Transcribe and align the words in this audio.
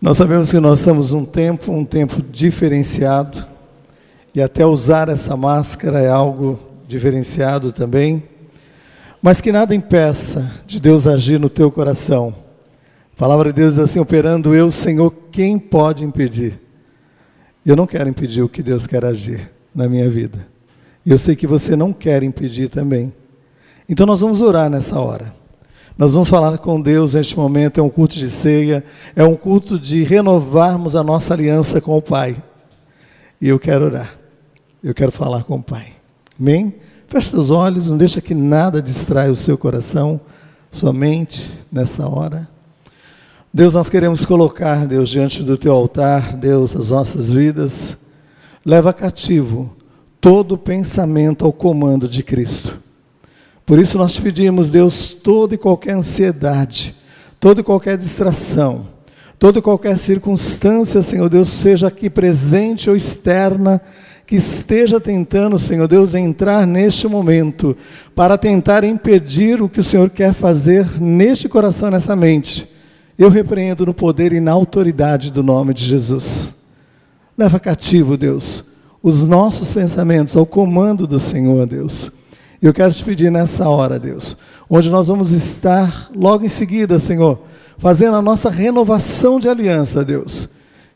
Nós 0.00 0.18
sabemos 0.18 0.50
que 0.50 0.60
nós 0.60 0.80
estamos 0.80 1.12
num 1.12 1.24
tempo, 1.24 1.72
um 1.72 1.84
tempo 1.84 2.22
diferenciado, 2.22 3.46
e 4.34 4.42
até 4.42 4.66
usar 4.66 5.08
essa 5.08 5.34
máscara 5.36 6.00
é 6.02 6.10
algo 6.10 6.60
diferenciado 6.86 7.72
também, 7.72 8.22
mas 9.22 9.40
que 9.40 9.50
nada 9.50 9.74
impeça 9.74 10.52
de 10.66 10.78
Deus 10.78 11.06
agir 11.06 11.40
no 11.40 11.48
teu 11.48 11.70
coração. 11.70 12.34
A 13.14 13.18
palavra 13.18 13.50
de 13.50 13.60
Deus 13.62 13.76
diz 13.76 13.84
assim: 13.84 13.98
operando 13.98 14.54
eu, 14.54 14.70
Senhor, 14.70 15.10
quem 15.32 15.58
pode 15.58 16.04
impedir? 16.04 16.60
Eu 17.64 17.74
não 17.74 17.86
quero 17.86 18.08
impedir 18.08 18.42
o 18.42 18.48
que 18.48 18.62
Deus 18.62 18.86
quer 18.86 19.04
agir 19.04 19.50
na 19.74 19.88
minha 19.88 20.08
vida. 20.10 20.46
Eu 21.04 21.16
sei 21.16 21.34
que 21.34 21.46
você 21.46 21.74
não 21.74 21.92
quer 21.94 22.22
impedir 22.22 22.68
também. 22.68 23.12
Então 23.88 24.04
nós 24.04 24.20
vamos 24.20 24.42
orar 24.42 24.68
nessa 24.68 25.00
hora. 25.00 25.34
Nós 25.98 26.12
vamos 26.12 26.28
falar 26.28 26.58
com 26.58 26.78
Deus 26.78 27.14
neste 27.14 27.34
momento, 27.34 27.80
é 27.80 27.82
um 27.82 27.88
culto 27.88 28.16
de 28.16 28.28
ceia, 28.28 28.84
é 29.14 29.24
um 29.24 29.34
culto 29.34 29.78
de 29.78 30.02
renovarmos 30.02 30.94
a 30.94 31.02
nossa 31.02 31.32
aliança 31.32 31.80
com 31.80 31.96
o 31.96 32.02
Pai. 32.02 32.36
E 33.40 33.48
eu 33.48 33.58
quero 33.58 33.86
orar. 33.86 34.18
Eu 34.84 34.92
quero 34.92 35.10
falar 35.10 35.44
com 35.44 35.56
o 35.56 35.62
Pai. 35.62 35.86
Amém? 36.38 36.74
Feche 37.08 37.30
seus 37.30 37.48
olhos, 37.48 37.88
não 37.88 37.96
deixa 37.96 38.20
que 38.20 38.34
nada 38.34 38.82
distraia 38.82 39.32
o 39.32 39.36
seu 39.36 39.56
coração, 39.56 40.20
sua 40.70 40.92
mente 40.92 41.64
nessa 41.72 42.06
hora. 42.06 42.46
Deus, 43.52 43.72
nós 43.72 43.88
queremos 43.88 44.26
colocar, 44.26 44.86
Deus, 44.86 45.08
diante 45.08 45.42
do 45.42 45.56
teu 45.56 45.72
altar, 45.72 46.36
Deus, 46.36 46.76
as 46.76 46.90
nossas 46.90 47.32
vidas. 47.32 47.96
Leva 48.62 48.92
cativo 48.92 49.74
todo 50.20 50.58
pensamento 50.58 51.46
ao 51.46 51.52
comando 51.54 52.06
de 52.06 52.22
Cristo. 52.22 52.85
Por 53.66 53.80
isso 53.80 53.98
nós 53.98 54.16
pedimos, 54.16 54.70
Deus, 54.70 55.12
toda 55.12 55.56
e 55.56 55.58
qualquer 55.58 55.94
ansiedade, 55.94 56.94
toda 57.40 57.60
e 57.60 57.64
qualquer 57.64 57.96
distração, 57.96 58.86
toda 59.40 59.58
e 59.58 59.62
qualquer 59.62 59.98
circunstância, 59.98 61.02
Senhor 61.02 61.28
Deus, 61.28 61.48
seja 61.48 61.88
aqui 61.88 62.08
presente 62.08 62.88
ou 62.88 62.94
externa, 62.94 63.82
que 64.24 64.36
esteja 64.36 65.00
tentando, 65.00 65.58
Senhor 65.58 65.88
Deus, 65.88 66.14
entrar 66.14 66.64
neste 66.64 67.08
momento 67.08 67.76
para 68.14 68.38
tentar 68.38 68.84
impedir 68.84 69.60
o 69.60 69.68
que 69.68 69.80
o 69.80 69.84
Senhor 69.84 70.10
quer 70.10 70.32
fazer 70.32 71.00
neste 71.00 71.48
coração, 71.48 71.90
nessa 71.90 72.14
mente. 72.14 72.68
Eu 73.18 73.28
repreendo 73.28 73.84
no 73.84 73.94
poder 73.94 74.32
e 74.32 74.40
na 74.40 74.52
autoridade 74.52 75.32
do 75.32 75.42
nome 75.42 75.74
de 75.74 75.84
Jesus. 75.84 76.54
Leva 77.36 77.58
cativo, 77.58 78.16
Deus, 78.16 78.64
os 79.02 79.24
nossos 79.24 79.72
pensamentos 79.72 80.36
ao 80.36 80.46
comando 80.46 81.04
do 81.04 81.18
Senhor, 81.18 81.66
Deus. 81.66 82.12
Eu 82.60 82.72
quero 82.72 82.92
te 82.92 83.04
pedir 83.04 83.30
nessa 83.30 83.68
hora, 83.68 83.98
Deus, 83.98 84.36
onde 84.68 84.88
nós 84.88 85.08
vamos 85.08 85.32
estar 85.32 86.10
logo 86.14 86.44
em 86.44 86.48
seguida, 86.48 86.98
Senhor, 86.98 87.38
fazendo 87.76 88.16
a 88.16 88.22
nossa 88.22 88.48
renovação 88.48 89.38
de 89.38 89.48
aliança, 89.48 90.04
Deus. 90.04 90.48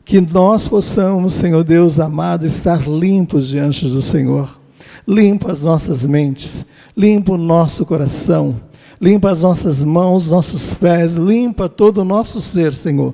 Que 0.03 0.19
nós 0.19 0.67
possamos, 0.67 1.33
Senhor 1.33 1.63
Deus 1.63 1.99
amado, 1.99 2.47
estar 2.47 2.87
limpos 2.87 3.47
diante 3.47 3.87
do 3.87 4.01
Senhor. 4.01 4.59
Limpa 5.07 5.51
as 5.51 5.61
nossas 5.61 6.05
mentes, 6.05 6.65
limpa 6.97 7.33
o 7.33 7.37
nosso 7.37 7.85
coração, 7.85 8.59
limpa 8.99 9.29
as 9.29 9.43
nossas 9.43 9.83
mãos, 9.83 10.29
nossos 10.29 10.73
pés, 10.73 11.15
limpa 11.15 11.69
todo 11.69 11.99
o 11.99 12.05
nosso 12.05 12.41
ser, 12.41 12.73
Senhor. 12.73 13.13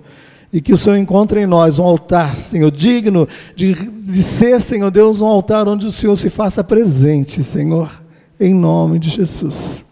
E 0.53 0.61
que 0.61 0.71
o 0.71 0.77
Senhor 0.77 0.95
encontre 0.95 1.41
em 1.41 1.45
nós 1.45 1.79
um 1.79 1.83
altar, 1.83 2.37
Senhor, 2.37 2.71
digno 2.71 3.27
de, 3.53 3.73
de 3.73 4.23
ser, 4.23 4.61
Senhor 4.61 4.89
Deus, 4.89 5.19
um 5.19 5.27
altar 5.27 5.67
onde 5.67 5.85
o 5.85 5.91
Senhor 5.91 6.15
se 6.15 6.29
faça 6.29 6.63
presente, 6.63 7.43
Senhor 7.43 8.06
em 8.39 8.53
nome 8.53 8.99
de 8.99 9.09
Jesus. 9.09 9.85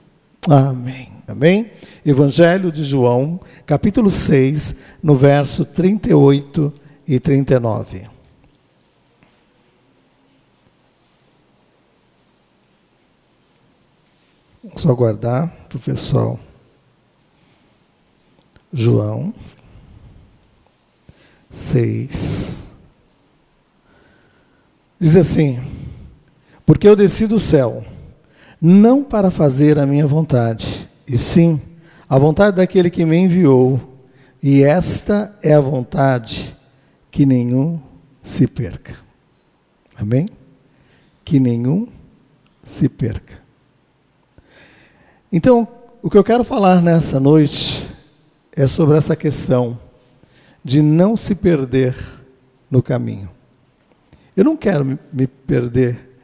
Amém. 0.48 1.10
Amém? 1.28 1.72
Evangelho 2.06 2.72
de 2.72 2.84
João, 2.84 3.40
capítulo 3.66 4.12
6, 4.12 4.76
no 5.02 5.16
verso 5.16 5.66
38 5.66 6.72
e 7.08 7.20
39. 7.20 8.08
Vou 14.64 14.78
só 14.78 14.94
guardar 14.94 15.48
para 15.68 15.78
o 15.78 15.82
pessoal. 15.82 16.40
João 18.72 19.34
6. 21.50 22.56
Diz 25.00 25.16
assim: 25.16 25.60
Porque 26.66 26.88
eu 26.88 26.96
desci 26.96 27.26
do 27.26 27.40
céu 27.40 27.84
não 28.66 29.04
para 29.04 29.30
fazer 29.30 29.78
a 29.78 29.86
minha 29.86 30.08
vontade, 30.08 30.90
e 31.08 31.20
sim 31.20 31.62
a 32.10 32.18
vontade 32.18 32.58
daquele 32.58 32.90
que 32.90 33.06
me 33.06 33.16
enviou, 33.16 33.80
e 34.42 34.64
esta 34.64 35.38
é 35.44 35.54
a 35.54 35.62
vontade 35.62 36.58
que 37.12 37.28
nenhum 37.28 37.80
se 38.24 38.48
perca. 38.48 38.96
Amém? 39.96 40.28
Que 41.24 41.40
nenhum 41.40 41.88
se 42.64 42.90
perca. 42.90 43.38
Então, 45.32 45.68
o 46.02 46.10
que 46.10 46.18
eu 46.18 46.24
quero 46.24 46.44
falar 46.44 46.82
nessa 46.82 47.20
noite 47.20 47.88
é 48.52 48.66
sobre 48.66 48.98
essa 48.98 49.16
questão 49.16 49.80
de 50.64 50.82
não 50.82 51.16
se 51.16 51.36
perder 51.36 51.96
no 52.70 52.82
caminho. 52.82 53.30
Eu 54.36 54.44
não 54.44 54.58
quero 54.58 54.98
me 55.14 55.28
perder 55.28 56.18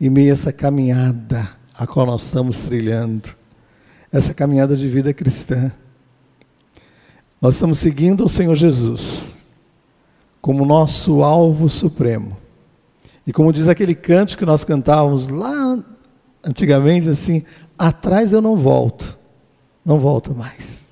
em 0.00 0.10
meio 0.10 0.30
a 0.30 0.32
essa 0.32 0.52
caminhada 0.52 1.48
a 1.78 1.86
qual 1.86 2.06
nós 2.06 2.22
estamos 2.24 2.60
trilhando, 2.60 3.34
essa 4.10 4.32
caminhada 4.32 4.76
de 4.76 4.88
vida 4.88 5.12
cristã. 5.12 5.70
Nós 7.40 7.56
estamos 7.56 7.78
seguindo 7.78 8.24
o 8.24 8.28
Senhor 8.28 8.54
Jesus 8.54 9.36
como 10.40 10.64
nosso 10.64 11.22
alvo 11.22 11.68
supremo. 11.68 12.36
E 13.26 13.32
como 13.32 13.52
diz 13.52 13.68
aquele 13.68 13.94
canto 13.94 14.38
que 14.38 14.46
nós 14.46 14.64
cantávamos 14.64 15.28
lá 15.28 15.78
antigamente, 16.42 17.08
assim, 17.08 17.42
atrás 17.76 18.32
eu 18.32 18.40
não 18.40 18.56
volto, 18.56 19.18
não 19.84 19.98
volto 19.98 20.34
mais. 20.34 20.88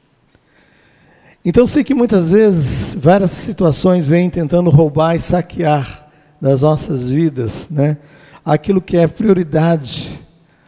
Então 1.44 1.66
sei 1.66 1.84
que 1.84 1.94
muitas 1.94 2.30
vezes 2.32 2.94
várias 2.94 3.30
situações 3.30 4.08
vêm 4.08 4.28
tentando 4.28 4.70
roubar 4.70 5.14
e 5.14 5.20
saquear 5.20 6.10
das 6.40 6.62
nossas 6.62 7.10
vidas, 7.10 7.68
né? 7.70 7.96
Aquilo 8.44 8.82
que 8.82 8.96
é 8.96 9.06
prioridade, 9.06 10.13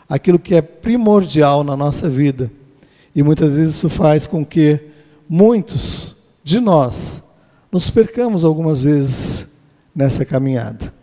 aquilo 0.08 0.38
que 0.38 0.54
é 0.54 0.62
primordial 0.62 1.64
na 1.64 1.76
nossa 1.76 2.08
vida. 2.08 2.50
E 3.14 3.22
muitas 3.22 3.54
vezes 3.54 3.76
isso 3.76 3.88
faz 3.88 4.26
com 4.26 4.44
que 4.44 4.80
muitos 5.28 6.16
de 6.44 6.60
nós 6.60 7.22
nos 7.72 7.90
percamos 7.90 8.44
algumas 8.44 8.82
vezes 8.82 9.46
nessa 9.94 10.24
caminhada. 10.24 10.94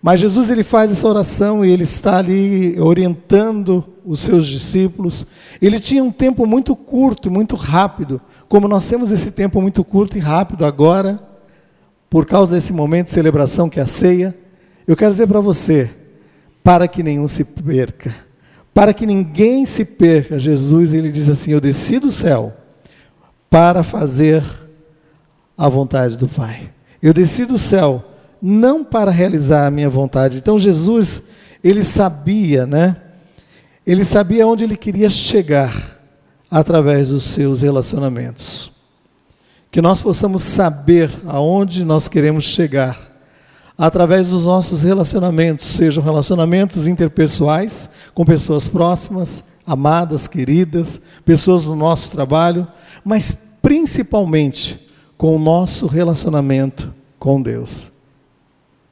Mas 0.00 0.20
Jesus 0.20 0.48
ele 0.50 0.62
faz 0.62 0.92
essa 0.92 1.08
oração 1.08 1.64
e 1.64 1.70
ele 1.70 1.82
está 1.82 2.18
ali 2.18 2.78
orientando 2.80 3.84
os 4.04 4.20
seus 4.20 4.46
discípulos. 4.46 5.26
Ele 5.60 5.80
tinha 5.80 6.04
um 6.04 6.12
tempo 6.12 6.46
muito 6.46 6.76
curto, 6.76 7.30
muito 7.30 7.56
rápido, 7.56 8.20
como 8.48 8.68
nós 8.68 8.86
temos 8.86 9.10
esse 9.10 9.30
tempo 9.30 9.60
muito 9.60 9.82
curto 9.82 10.16
e 10.16 10.20
rápido 10.20 10.64
agora, 10.64 11.20
por 12.08 12.26
causa 12.26 12.54
desse 12.54 12.72
momento 12.72 13.06
de 13.06 13.12
celebração 13.12 13.68
que 13.68 13.80
é 13.80 13.82
a 13.82 13.86
ceia. 13.86 14.34
Eu 14.86 14.96
quero 14.96 15.10
dizer 15.10 15.26
para 15.26 15.40
você, 15.40 15.90
para 16.68 16.86
que 16.86 17.02
nenhum 17.02 17.26
se 17.26 17.44
perca. 17.44 18.14
Para 18.74 18.92
que 18.92 19.06
ninguém 19.06 19.64
se 19.64 19.86
perca, 19.86 20.38
Jesus 20.38 20.92
ele 20.92 21.10
diz 21.10 21.26
assim: 21.26 21.50
Eu 21.50 21.62
desci 21.62 21.98
do 21.98 22.10
céu 22.10 22.54
para 23.48 23.82
fazer 23.82 24.44
a 25.56 25.66
vontade 25.66 26.18
do 26.18 26.28
Pai. 26.28 26.70
Eu 27.02 27.14
desci 27.14 27.46
do 27.46 27.56
céu 27.56 28.04
não 28.42 28.84
para 28.84 29.10
realizar 29.10 29.66
a 29.66 29.70
minha 29.70 29.88
vontade. 29.88 30.36
Então 30.36 30.58
Jesus, 30.58 31.22
ele 31.64 31.82
sabia, 31.82 32.66
né? 32.66 32.98
Ele 33.86 34.04
sabia 34.04 34.46
onde 34.46 34.62
ele 34.62 34.76
queria 34.76 35.08
chegar 35.08 35.98
através 36.50 37.08
dos 37.08 37.22
seus 37.22 37.62
relacionamentos. 37.62 38.72
Que 39.70 39.80
nós 39.80 40.02
possamos 40.02 40.42
saber 40.42 41.10
aonde 41.24 41.82
nós 41.82 42.08
queremos 42.08 42.44
chegar 42.44 43.07
através 43.78 44.30
dos 44.30 44.44
nossos 44.44 44.82
relacionamentos, 44.82 45.68
sejam 45.68 46.02
relacionamentos 46.02 46.88
interpessoais 46.88 47.88
com 48.12 48.24
pessoas 48.24 48.66
próximas, 48.66 49.44
amadas, 49.64 50.26
queridas, 50.26 51.00
pessoas 51.24 51.62
do 51.62 51.76
nosso 51.76 52.10
trabalho, 52.10 52.66
mas 53.04 53.38
principalmente 53.62 54.84
com 55.16 55.36
o 55.36 55.38
nosso 55.38 55.86
relacionamento 55.86 56.92
com 57.20 57.40
Deus. 57.40 57.92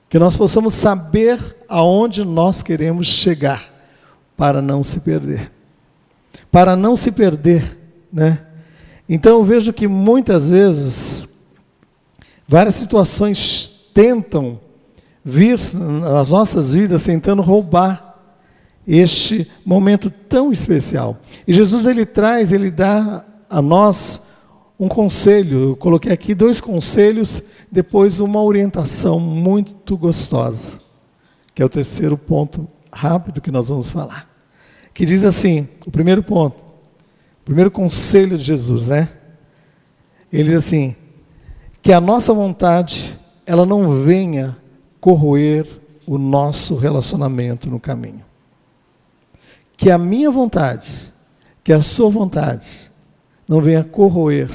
Que 0.09 0.21
nós 0.21 0.37
possamos 0.37 0.75
saber 0.75 1.57
aonde 1.69 2.25
nós 2.25 2.63
queremos 2.63 3.09
chegar 3.09 3.65
para 4.37 4.63
não 4.63 4.85
se 4.85 5.01
perder. 5.01 5.51
Para 6.53 6.77
não 6.77 6.95
se 6.95 7.11
perder, 7.11 7.77
né? 8.13 8.41
Então 9.09 9.33
eu 9.39 9.45
vejo 9.45 9.73
que 9.73 9.89
muitas 9.89 10.49
vezes 10.49 11.27
várias 12.47 12.77
situações 12.77 13.73
tentam 13.93 14.61
vir 15.29 15.59
nas 15.75 16.31
nossas 16.31 16.73
vidas 16.73 17.03
tentando 17.03 17.43
roubar 17.43 18.15
este 18.87 19.51
momento 19.65 20.09
tão 20.09 20.53
especial. 20.53 21.19
E 21.49 21.53
Jesus 21.53 21.85
ele 21.85 22.07
traz, 22.07 22.53
ele 22.53 22.71
dá 22.71 23.25
a 23.51 23.61
nós 23.61 24.21
um 24.79 24.87
conselho. 24.87 25.71
Eu 25.71 25.77
coloquei 25.77 26.13
aqui 26.13 26.33
dois 26.33 26.61
conselhos, 26.61 27.43
depois 27.73 28.21
uma 28.21 28.41
orientação 28.41 29.19
muito 29.19 29.97
gostosa, 29.97 30.79
que 31.53 31.61
é 31.61 31.67
o 31.67 31.69
terceiro 31.69 32.17
ponto 32.17 32.69
rápido 32.93 33.41
que 33.41 33.51
nós 33.51 33.69
vamos 33.69 33.91
falar. 33.91 34.31
Que 34.95 35.05
diz 35.05 35.25
assim: 35.25 35.67
o 35.85 35.91
primeiro 35.91 36.23
ponto, 36.23 36.57
o 36.57 37.45
primeiro 37.45 37.73
conselho 37.73 38.39
de 38.39 38.45
Jesus, 38.45 38.87
né? 38.87 39.09
Ele 40.33 40.51
diz 40.51 40.59
assim: 40.59 40.95
que 41.83 41.93
a 41.93 42.01
nossa 42.01 42.33
vontade 42.33 43.19
ela 43.45 43.67
não 43.67 44.05
venha 44.05 44.57
corroer 45.07 45.65
o 46.05 46.19
nosso 46.19 46.75
relacionamento 46.75 47.71
no 47.71 47.79
caminho. 47.79 48.25
Que 49.77 49.89
a 49.89 49.97
minha 49.97 50.33
vontade, 50.33 51.15
que 51.63 51.73
a 51.73 51.81
sua 51.81 52.11
vontade, 52.11 52.91
não 53.47 53.61
venha 53.61 53.85
corroer 53.85 54.51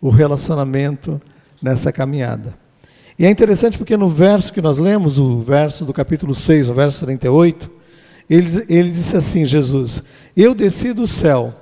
o 0.00 0.08
relacionamento 0.08 1.20
nessa 1.60 1.90
caminhada. 1.90 2.56
E 3.18 3.26
é 3.26 3.30
interessante 3.30 3.76
porque 3.76 3.96
no 3.96 4.08
verso 4.08 4.52
que 4.52 4.62
nós 4.62 4.78
lemos, 4.78 5.18
o 5.18 5.40
verso 5.40 5.84
do 5.84 5.92
capítulo 5.92 6.32
6, 6.32 6.68
o 6.68 6.74
verso 6.74 7.04
38, 7.04 7.68
ele, 8.30 8.64
ele 8.68 8.90
disse 8.92 9.16
assim: 9.16 9.44
Jesus, 9.44 10.00
eu 10.36 10.54
desci 10.54 10.92
do 10.92 11.08
céu 11.08 11.52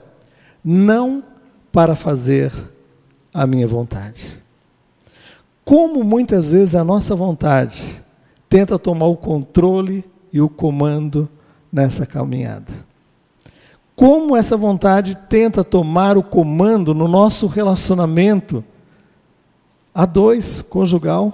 não 0.63 1.25
para 1.73 1.97
fazer 1.97 2.53
a 3.33 3.47
minha 3.47 3.67
vontade. 3.67 4.43
Como 5.65 6.05
muitas 6.05 6.53
vezes 6.53 6.75
a 6.75 6.85
nossa 6.85 7.17
vontade 7.17 8.10
tenta 8.51 8.79
tomar 8.81 9.07
o 9.07 9.17
controle 9.17 10.05
e 10.33 10.41
o 10.41 10.49
comando 10.49 11.31
nessa 11.73 12.05
caminhada. 12.05 12.73
Como 13.95 14.37
essa 14.37 14.57
vontade 14.57 15.17
tenta 15.29 15.63
tomar 15.63 16.19
o 16.19 16.23
comando 16.23 16.93
no 16.93 17.07
nosso 17.07 17.47
relacionamento 17.47 18.65
a 19.95 20.05
dois, 20.05 20.63
conjugal. 20.63 21.33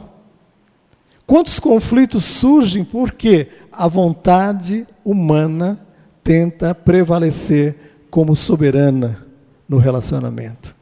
Quantos 1.26 1.58
conflitos 1.58 2.22
surgem 2.24 2.84
porque 2.84 3.48
a 3.72 3.88
vontade 3.88 4.86
humana 5.04 5.80
tenta 6.22 6.74
prevalecer 6.74 8.04
como 8.10 8.36
soberana 8.36 9.24
no 9.68 9.78
relacionamento. 9.78 10.76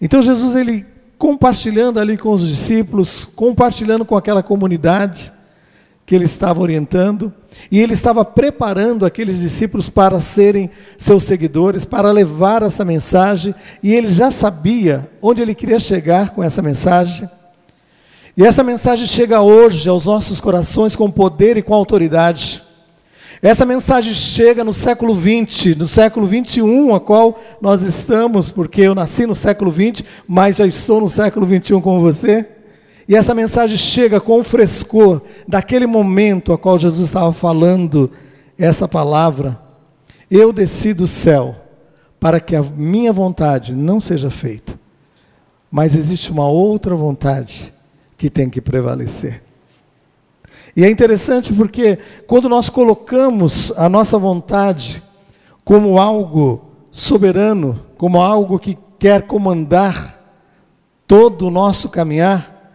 Então 0.00 0.22
Jesus 0.22 0.54
ele 0.54 0.93
compartilhando 1.18 2.00
ali 2.00 2.16
com 2.16 2.30
os 2.30 2.46
discípulos, 2.46 3.24
compartilhando 3.24 4.04
com 4.04 4.16
aquela 4.16 4.42
comunidade 4.42 5.32
que 6.06 6.14
ele 6.14 6.24
estava 6.24 6.60
orientando, 6.60 7.32
e 7.70 7.80
ele 7.80 7.94
estava 7.94 8.24
preparando 8.24 9.06
aqueles 9.06 9.40
discípulos 9.40 9.88
para 9.88 10.20
serem 10.20 10.70
seus 10.98 11.22
seguidores, 11.22 11.84
para 11.84 12.10
levar 12.10 12.62
essa 12.62 12.84
mensagem, 12.84 13.54
e 13.82 13.94
ele 13.94 14.10
já 14.10 14.30
sabia 14.30 15.08
onde 15.22 15.40
ele 15.40 15.54
queria 15.54 15.78
chegar 15.78 16.30
com 16.30 16.42
essa 16.42 16.60
mensagem. 16.60 17.28
E 18.36 18.44
essa 18.44 18.64
mensagem 18.64 19.06
chega 19.06 19.40
hoje 19.40 19.88
aos 19.88 20.06
nossos 20.06 20.40
corações 20.40 20.96
com 20.96 21.08
poder 21.08 21.56
e 21.56 21.62
com 21.62 21.72
autoridade. 21.72 22.63
Essa 23.42 23.66
mensagem 23.66 24.14
chega 24.14 24.64
no 24.64 24.72
século 24.72 25.14
20, 25.14 25.74
no 25.74 25.86
século 25.86 26.26
21, 26.26 26.94
a 26.94 27.00
qual 27.00 27.38
nós 27.60 27.82
estamos, 27.82 28.50
porque 28.50 28.80
eu 28.80 28.94
nasci 28.94 29.26
no 29.26 29.34
século 29.34 29.70
20, 29.70 30.04
mas 30.26 30.56
já 30.56 30.66
estou 30.66 31.00
no 31.00 31.08
século 31.08 31.46
21 31.46 31.80
com 31.80 32.00
você. 32.00 32.48
E 33.06 33.14
essa 33.14 33.34
mensagem 33.34 33.76
chega 33.76 34.20
com 34.20 34.40
o 34.40 34.44
frescor 34.44 35.20
daquele 35.46 35.86
momento 35.86 36.52
a 36.52 36.58
qual 36.58 36.78
Jesus 36.78 37.06
estava 37.06 37.32
falando 37.32 38.10
essa 38.58 38.88
palavra. 38.88 39.60
Eu 40.30 40.52
desci 40.52 40.94
do 40.94 41.06
céu 41.06 41.54
para 42.18 42.40
que 42.40 42.56
a 42.56 42.62
minha 42.62 43.12
vontade 43.12 43.74
não 43.74 44.00
seja 44.00 44.30
feita, 44.30 44.78
mas 45.70 45.94
existe 45.94 46.30
uma 46.32 46.48
outra 46.48 46.94
vontade 46.94 47.74
que 48.16 48.30
tem 48.30 48.48
que 48.48 48.60
prevalecer. 48.60 49.42
E 50.76 50.84
é 50.84 50.90
interessante 50.90 51.52
porque 51.52 51.98
quando 52.26 52.48
nós 52.48 52.68
colocamos 52.68 53.72
a 53.76 53.88
nossa 53.88 54.18
vontade 54.18 55.02
como 55.64 55.98
algo 55.98 56.64
soberano, 56.90 57.80
como 57.96 58.20
algo 58.20 58.58
que 58.58 58.76
quer 58.98 59.22
comandar 59.22 60.20
todo 61.06 61.46
o 61.46 61.50
nosso 61.50 61.88
caminhar, 61.88 62.72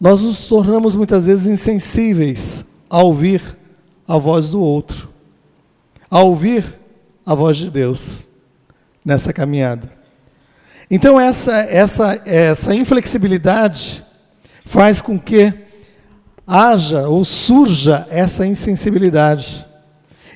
nós 0.00 0.22
nos 0.22 0.48
tornamos 0.48 0.96
muitas 0.96 1.26
vezes 1.26 1.46
insensíveis 1.46 2.64
a 2.88 3.02
ouvir 3.02 3.58
a 4.06 4.18
voz 4.18 4.48
do 4.48 4.60
outro, 4.60 5.08
a 6.10 6.20
ouvir 6.20 6.78
a 7.24 7.34
voz 7.34 7.56
de 7.56 7.70
Deus 7.70 8.28
nessa 9.04 9.32
caminhada. 9.32 9.90
Então 10.90 11.18
essa 11.18 11.52
essa 11.52 12.22
essa 12.24 12.74
inflexibilidade 12.74 14.04
faz 14.64 15.00
com 15.00 15.18
que 15.18 15.63
haja 16.46 17.08
ou 17.08 17.24
surja 17.24 18.06
essa 18.10 18.46
insensibilidade. 18.46 19.66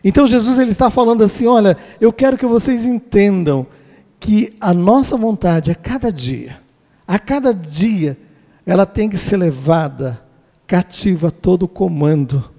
Então 0.02 0.26
Jesus 0.26 0.58
ele 0.58 0.70
está 0.70 0.90
falando 0.90 1.24
assim, 1.24 1.46
olha, 1.46 1.76
eu 2.00 2.12
quero 2.12 2.36
que 2.36 2.46
vocês 2.46 2.86
entendam 2.86 3.66
que 4.20 4.54
a 4.60 4.72
nossa 4.72 5.16
vontade 5.16 5.70
a 5.70 5.74
cada 5.74 6.12
dia, 6.12 6.60
a 7.06 7.18
cada 7.18 7.52
dia, 7.52 8.16
ela 8.64 8.86
tem 8.86 9.08
que 9.08 9.16
ser 9.16 9.36
levada 9.36 10.22
cativa 10.66 11.28
a 11.28 11.30
todo 11.30 11.64
o 11.64 11.68
comando 11.68 12.50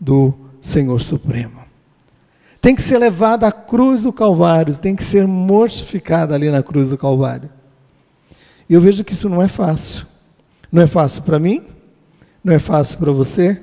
do 0.00 0.32
Senhor 0.60 1.00
Supremo. 1.00 1.62
Tem 2.60 2.76
que 2.76 2.82
ser 2.82 2.98
levada 2.98 3.48
à 3.48 3.52
cruz 3.52 4.04
do 4.04 4.12
Calvário, 4.12 4.76
tem 4.78 4.94
que 4.94 5.04
ser 5.04 5.26
mortificada 5.26 6.34
ali 6.34 6.48
na 6.48 6.62
cruz 6.62 6.90
do 6.90 6.96
Calvário. 6.96 7.50
E 8.68 8.74
eu 8.74 8.80
vejo 8.80 9.02
que 9.02 9.12
isso 9.12 9.28
não 9.28 9.42
é 9.42 9.48
fácil. 9.48 10.06
Não 10.70 10.80
é 10.80 10.86
fácil 10.86 11.22
para 11.22 11.40
mim, 11.40 11.64
não 12.42 12.52
é 12.52 12.58
fácil 12.58 12.98
para 12.98 13.12
você, 13.12 13.60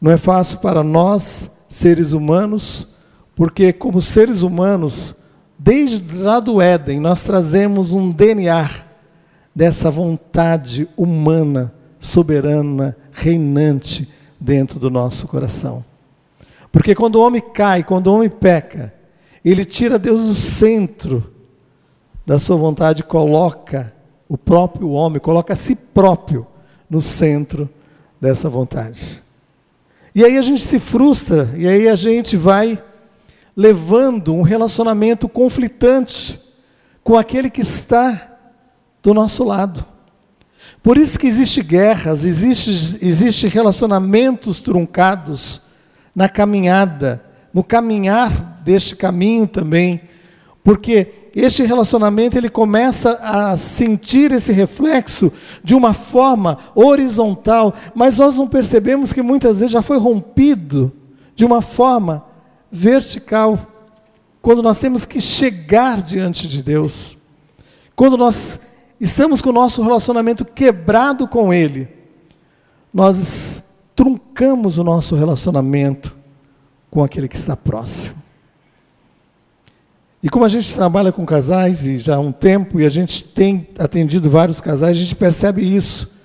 não 0.00 0.10
é 0.10 0.16
fácil 0.16 0.58
para 0.58 0.82
nós, 0.82 1.50
seres 1.68 2.12
humanos, 2.12 2.96
porque, 3.34 3.72
como 3.72 4.00
seres 4.00 4.42
humanos, 4.42 5.14
desde 5.58 6.18
lá 6.18 6.40
do 6.40 6.60
Éden, 6.60 7.00
nós 7.00 7.22
trazemos 7.22 7.92
um 7.92 8.10
DNA 8.10 8.68
dessa 9.54 9.90
vontade 9.90 10.88
humana, 10.96 11.72
soberana, 12.00 12.96
reinante 13.12 14.08
dentro 14.40 14.78
do 14.78 14.90
nosso 14.90 15.28
coração. 15.28 15.84
Porque 16.70 16.94
quando 16.94 17.16
o 17.16 17.22
homem 17.22 17.42
cai, 17.52 17.84
quando 17.84 18.06
o 18.06 18.14
homem 18.14 18.30
peca, 18.30 18.92
ele 19.44 19.64
tira 19.64 19.98
Deus 19.98 20.26
do 20.26 20.34
centro 20.34 21.32
da 22.24 22.38
sua 22.38 22.56
vontade, 22.56 23.02
coloca 23.02 23.92
o 24.28 24.38
próprio 24.38 24.90
homem, 24.90 25.20
coloca 25.20 25.52
a 25.52 25.56
si 25.56 25.74
próprio 25.74 26.46
no 26.88 27.00
centro 27.00 27.68
dessa 28.22 28.48
vontade. 28.48 29.20
E 30.14 30.24
aí 30.24 30.38
a 30.38 30.42
gente 30.42 30.62
se 30.62 30.78
frustra, 30.78 31.50
e 31.56 31.66
aí 31.66 31.88
a 31.88 31.96
gente 31.96 32.36
vai 32.36 32.80
levando 33.56 34.32
um 34.32 34.42
relacionamento 34.42 35.28
conflitante 35.28 36.40
com 37.02 37.18
aquele 37.18 37.50
que 37.50 37.62
está 37.62 38.38
do 39.02 39.12
nosso 39.12 39.42
lado. 39.42 39.84
Por 40.84 40.96
isso 40.96 41.18
que 41.18 41.26
existe 41.26 41.64
guerras, 41.64 42.24
existe, 42.24 42.70
existe 43.04 43.48
relacionamentos 43.48 44.60
truncados 44.60 45.62
na 46.14 46.28
caminhada, 46.28 47.24
no 47.52 47.64
caminhar 47.64 48.60
deste 48.62 48.94
caminho 48.94 49.48
também, 49.48 50.00
porque 50.62 51.21
este 51.34 51.62
relacionamento 51.62 52.36
ele 52.36 52.48
começa 52.48 53.18
a 53.22 53.56
sentir 53.56 54.32
esse 54.32 54.52
reflexo 54.52 55.32
de 55.64 55.74
uma 55.74 55.94
forma 55.94 56.58
horizontal, 56.74 57.72
mas 57.94 58.18
nós 58.18 58.36
não 58.36 58.46
percebemos 58.46 59.12
que 59.12 59.22
muitas 59.22 59.60
vezes 59.60 59.72
já 59.72 59.80
foi 59.80 59.98
rompido 59.98 60.92
de 61.34 61.44
uma 61.44 61.62
forma 61.62 62.24
vertical. 62.70 63.58
Quando 64.42 64.62
nós 64.62 64.78
temos 64.78 65.06
que 65.06 65.20
chegar 65.20 66.02
diante 66.02 66.46
de 66.46 66.62
Deus, 66.62 67.16
quando 67.96 68.16
nós 68.16 68.60
estamos 69.00 69.40
com 69.40 69.50
o 69.50 69.54
nosso 69.54 69.82
relacionamento 69.82 70.44
quebrado 70.44 71.26
com 71.26 71.52
Ele, 71.52 71.88
nós 72.92 73.62
truncamos 73.96 74.78
o 74.78 74.84
nosso 74.84 75.14
relacionamento 75.16 76.14
com 76.90 77.02
aquele 77.02 77.26
que 77.26 77.36
está 77.36 77.56
próximo. 77.56 78.21
E 80.22 80.28
como 80.28 80.44
a 80.44 80.48
gente 80.48 80.72
trabalha 80.74 81.10
com 81.10 81.26
casais 81.26 81.86
e 81.86 81.98
já 81.98 82.16
há 82.16 82.20
um 82.20 82.30
tempo 82.30 82.80
e 82.80 82.86
a 82.86 82.88
gente 82.88 83.24
tem 83.24 83.68
atendido 83.76 84.30
vários 84.30 84.60
casais, 84.60 84.96
a 84.96 85.00
gente 85.00 85.16
percebe 85.16 85.62
isso. 85.62 86.20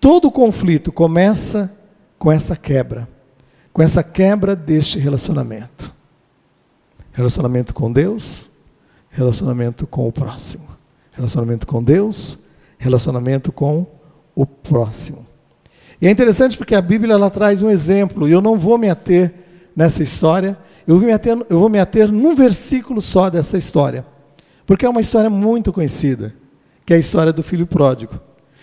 Todo 0.00 0.30
conflito 0.30 0.90
começa 0.90 1.72
com 2.18 2.32
essa 2.32 2.56
quebra, 2.56 3.08
com 3.72 3.82
essa 3.82 4.02
quebra 4.02 4.56
deste 4.56 4.98
relacionamento. 4.98 5.94
Relacionamento 7.12 7.72
com 7.72 7.92
Deus, 7.92 8.50
relacionamento 9.08 9.86
com 9.86 10.08
o 10.08 10.12
próximo. 10.12 10.66
Relacionamento 11.12 11.66
com 11.66 11.82
Deus, 11.82 12.36
relacionamento 12.76 13.52
com 13.52 13.86
o 14.34 14.44
próximo. 14.44 15.24
E 16.00 16.06
é 16.06 16.10
interessante 16.10 16.58
porque 16.58 16.74
a 16.74 16.82
Bíblia 16.82 17.14
ela 17.14 17.30
traz 17.30 17.62
um 17.62 17.70
exemplo, 17.70 18.28
e 18.28 18.32
eu 18.32 18.42
não 18.42 18.58
vou 18.58 18.76
me 18.76 18.90
ater 18.90 19.32
nessa 19.74 20.02
história, 20.02 20.58
eu 20.86 20.98
vou, 20.98 21.06
me 21.06 21.12
ater, 21.12 21.36
eu 21.48 21.58
vou 21.58 21.68
me 21.68 21.78
ater 21.78 22.12
num 22.12 22.34
versículo 22.34 23.00
só 23.02 23.28
dessa 23.28 23.56
história. 23.56 24.06
Porque 24.64 24.84
é 24.84 24.88
uma 24.88 25.00
história 25.00 25.30
muito 25.30 25.72
conhecida, 25.72 26.34
que 26.84 26.92
é 26.92 26.96
a 26.96 27.00
história 27.00 27.32
do 27.32 27.42
filho 27.42 27.66
pródigo. 27.66 28.20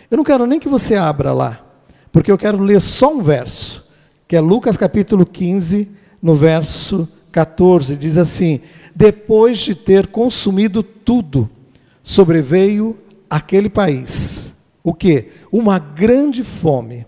Eu 0.09 0.17
não 0.17 0.23
quero 0.23 0.45
nem 0.45 0.59
que 0.59 0.67
você 0.67 0.95
abra 0.95 1.33
lá, 1.33 1.65
porque 2.11 2.31
eu 2.31 2.37
quero 2.37 2.61
ler 2.61 2.81
só 2.81 3.13
um 3.13 3.21
verso, 3.21 3.89
que 4.27 4.35
é 4.35 4.39
Lucas 4.39 4.77
capítulo 4.77 5.25
15, 5.25 5.89
no 6.21 6.35
verso 6.35 7.07
14, 7.31 7.97
diz 7.97 8.17
assim: 8.17 8.61
Depois 8.95 9.59
de 9.59 9.75
ter 9.75 10.07
consumido 10.07 10.83
tudo, 10.83 11.49
sobreveio 12.01 12.97
aquele 13.29 13.69
país. 13.69 14.53
O 14.83 14.93
que? 14.93 15.29
Uma 15.51 15.79
grande 15.79 16.43
fome. 16.43 17.05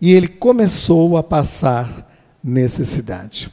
E 0.00 0.12
ele 0.12 0.28
começou 0.28 1.16
a 1.16 1.22
passar 1.22 2.10
necessidade. 2.42 3.52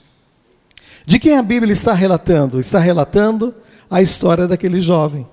De 1.06 1.20
quem 1.20 1.38
a 1.38 1.44
Bíblia 1.44 1.74
está 1.74 1.94
relatando? 1.94 2.60
Está 2.60 2.80
relatando 2.80 3.54
a 3.90 4.02
história 4.02 4.48
daquele 4.48 4.82
jovem 4.82 5.28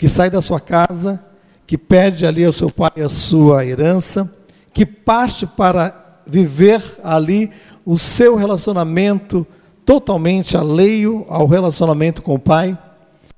que 0.00 0.08
sai 0.08 0.30
da 0.30 0.40
sua 0.40 0.58
casa, 0.58 1.22
que 1.66 1.76
pede 1.76 2.24
ali 2.24 2.42
ao 2.42 2.54
seu 2.54 2.70
pai 2.70 3.02
a 3.04 3.08
sua 3.08 3.66
herança, 3.66 4.34
que 4.72 4.86
parte 4.86 5.46
para 5.46 6.22
viver 6.26 6.82
ali 7.04 7.50
o 7.84 7.98
seu 7.98 8.34
relacionamento 8.34 9.46
totalmente 9.84 10.56
alheio 10.56 11.26
ao 11.28 11.46
relacionamento 11.46 12.22
com 12.22 12.34
o 12.34 12.38
pai, 12.38 12.78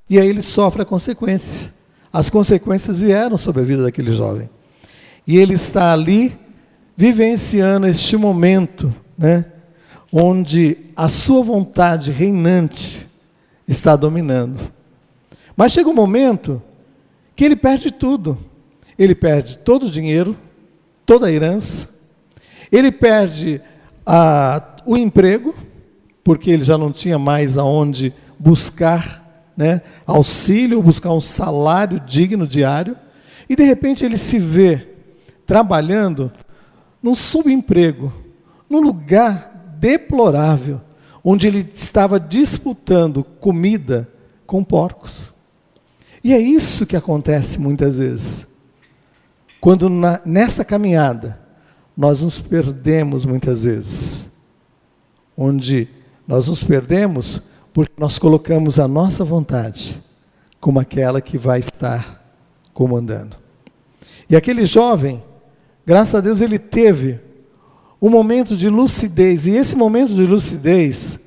e 0.09 0.21
aí 0.21 0.29
ele 0.29 0.41
sofre 0.41 0.83
a 0.83 0.85
consequência. 0.85 1.73
As 2.13 2.31
consequências 2.31 3.01
vieram 3.01 3.37
sobre 3.37 3.63
a 3.63 3.65
vida 3.65 3.83
daquele 3.83 4.15
jovem. 4.15 4.49
E 5.27 5.39
ele 5.39 5.55
está 5.55 5.93
ali 5.93 6.39
vivenciando 6.97 7.89
este 7.89 8.17
momento, 8.17 8.95
né, 9.19 9.47
onde 10.13 10.77
a 10.95 11.09
sua 11.09 11.43
vontade 11.43 12.13
reinante 12.13 13.09
está 13.67 13.97
dominando. 13.97 14.61
Mas 15.57 15.73
chega 15.73 15.89
um 15.89 15.95
momento 15.95 16.63
que 17.35 17.45
ele 17.45 17.57
perde 17.57 17.91
tudo. 17.91 18.37
Ele 18.99 19.15
perde 19.15 19.57
todo 19.59 19.87
o 19.87 19.91
dinheiro, 19.91 20.37
toda 21.07 21.27
a 21.27 21.33
herança, 21.33 21.89
ele 22.71 22.93
perde 22.93 23.61
a, 24.05 24.63
o 24.87 24.97
emprego, 24.97 25.55
porque 26.23 26.51
ele 26.51 26.65
já 26.65 26.79
não 26.79 26.93
tinha 26.93 27.19
mais 27.19 27.59
aonde 27.59 28.15
buscar 28.39 29.51
né, 29.57 29.83
auxílio, 30.07 30.83
buscar 30.83 31.13
um 31.13 31.21
salário 31.21 32.01
digno 32.01 32.47
diário, 32.47 32.97
e 33.49 33.57
de 33.57 33.63
repente 33.63 34.05
ele 34.05 34.17
se 34.17 34.39
vê 34.39 34.89
trabalhando 35.45 36.33
num 37.03 37.15
subemprego, 37.15 38.13
num 38.71 38.81
lugar 38.81 39.52
deplorável, 39.83 40.81
onde 41.25 41.49
ele 41.49 41.69
estava 41.75 42.21
disputando 42.21 43.25
comida 43.25 44.09
com 44.47 44.63
porcos. 44.63 45.35
E 46.23 46.33
é 46.33 46.39
isso 46.39 46.87
que 46.87 46.97
acontece 46.97 47.59
muitas 47.59 47.99
vezes. 47.99 48.47
Quando 49.61 49.91
na, 49.91 50.21
nessa 50.25 50.65
caminhada 50.65 51.41
nós 51.97 52.23
nos 52.23 52.41
perdemos 52.41 53.25
muitas 53.25 53.65
vezes. 53.65 54.25
Onde 55.37 55.89
nós 56.29 56.47
nos 56.47 56.63
perdemos 56.63 57.43
porque 57.75 57.93
nós 57.99 58.21
colocamos 58.21 58.79
a 58.79 58.87
nossa 58.87 59.25
vontade 59.25 60.01
como 60.61 60.79
aquela 60.79 61.21
que 61.21 61.37
vai 61.37 61.59
estar 61.59 62.23
comandando. 62.73 63.37
E 64.31 64.37
aquele 64.37 64.65
jovem, 64.65 65.23
graças 65.85 66.15
a 66.15 66.21
Deus, 66.21 66.41
ele 66.41 66.59
teve 66.59 67.32
um 68.03 68.11
momento 68.11 68.57
de 68.57 68.69
lucidez. 68.69 69.47
E 69.47 69.53
esse 69.53 69.77
momento 69.77 70.13
de 70.13 70.27
lucidez, 70.27 71.21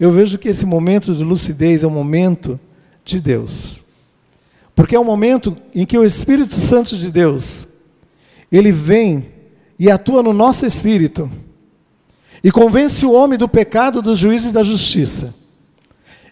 eu 0.00 0.10
vejo 0.10 0.38
que 0.38 0.48
esse 0.48 0.64
momento 0.64 1.14
de 1.14 1.22
lucidez 1.22 1.84
é 1.84 1.86
um 1.86 1.90
momento 1.90 2.58
de 3.04 3.20
Deus. 3.20 3.84
Porque 4.74 4.96
é 4.96 5.00
um 5.00 5.04
momento 5.04 5.54
em 5.74 5.84
que 5.84 5.98
o 5.98 6.04
Espírito 6.04 6.54
Santo 6.54 6.96
de 6.96 7.10
Deus, 7.10 7.68
ele 8.50 8.72
vem 8.72 9.28
e 9.78 9.90
atua 9.90 10.22
no 10.22 10.32
nosso 10.32 10.64
espírito 10.64 11.30
e 12.42 12.50
convence 12.50 13.04
o 13.04 13.12
homem 13.12 13.38
do 13.38 13.48
pecado, 13.48 14.00
do 14.00 14.16
juízo 14.16 14.48
e 14.48 14.52
da 14.52 14.62
justiça. 14.62 15.34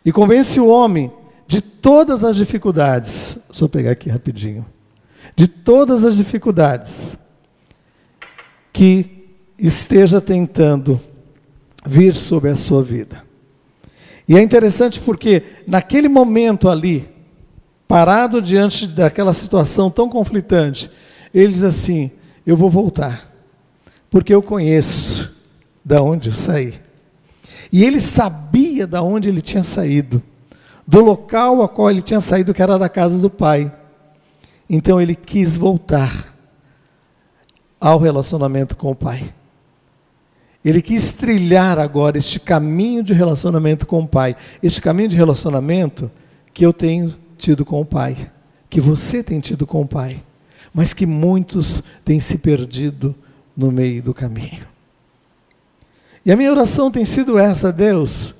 E 0.04 0.10
convence 0.10 0.58
o 0.58 0.66
homem 0.66 1.12
de 1.46 1.60
todas 1.60 2.24
as 2.24 2.36
dificuldades. 2.36 3.36
Deixa 3.48 3.64
eu 3.64 3.68
pegar 3.68 3.90
aqui 3.90 4.08
rapidinho. 4.08 4.64
De 5.36 5.46
todas 5.46 6.04
as 6.04 6.16
dificuldades 6.16 7.16
que 8.72 9.19
esteja 9.60 10.20
tentando 10.20 11.00
vir 11.84 12.14
sobre 12.14 12.50
a 12.50 12.56
sua 12.56 12.82
vida. 12.82 13.22
E 14.28 14.36
é 14.36 14.42
interessante 14.42 15.00
porque 15.00 15.42
naquele 15.66 16.08
momento 16.08 16.68
ali, 16.68 17.08
parado 17.88 18.40
diante 18.40 18.86
daquela 18.86 19.34
situação 19.34 19.90
tão 19.90 20.08
conflitante, 20.08 20.90
ele 21.34 21.52
diz 21.52 21.64
assim: 21.64 22.10
Eu 22.46 22.56
vou 22.56 22.70
voltar, 22.70 23.32
porque 24.08 24.32
eu 24.32 24.42
conheço 24.42 25.36
da 25.84 26.02
onde 26.02 26.28
eu 26.28 26.34
saí. 26.34 26.74
E 27.72 27.84
ele 27.84 28.00
sabia 28.00 28.86
da 28.86 29.02
onde 29.02 29.28
ele 29.28 29.40
tinha 29.40 29.62
saído, 29.62 30.22
do 30.86 31.00
local 31.00 31.62
a 31.62 31.68
qual 31.68 31.90
ele 31.90 32.02
tinha 32.02 32.20
saído, 32.20 32.54
que 32.54 32.62
era 32.62 32.78
da 32.78 32.88
casa 32.88 33.20
do 33.20 33.30
pai. 33.30 33.72
Então 34.68 35.00
ele 35.00 35.14
quis 35.14 35.56
voltar 35.56 36.36
ao 37.80 37.98
relacionamento 37.98 38.76
com 38.76 38.92
o 38.92 38.94
pai. 38.94 39.32
Ele 40.64 40.82
quis 40.82 41.12
trilhar 41.12 41.78
agora 41.78 42.18
este 42.18 42.38
caminho 42.38 43.02
de 43.02 43.14
relacionamento 43.14 43.86
com 43.86 44.02
o 44.02 44.08
Pai, 44.08 44.36
este 44.62 44.80
caminho 44.80 45.08
de 45.08 45.16
relacionamento 45.16 46.10
que 46.52 46.64
eu 46.64 46.72
tenho 46.72 47.14
tido 47.38 47.64
com 47.64 47.80
o 47.80 47.84
Pai, 47.84 48.30
que 48.68 48.80
você 48.80 49.22
tem 49.22 49.40
tido 49.40 49.66
com 49.66 49.80
o 49.80 49.88
Pai, 49.88 50.22
mas 50.72 50.92
que 50.92 51.06
muitos 51.06 51.82
têm 52.04 52.20
se 52.20 52.38
perdido 52.38 53.14
no 53.56 53.72
meio 53.72 54.02
do 54.02 54.12
caminho. 54.12 54.68
E 56.24 56.30
a 56.30 56.36
minha 56.36 56.50
oração 56.50 56.90
tem 56.90 57.06
sido 57.06 57.38
essa, 57.38 57.72
Deus, 57.72 58.34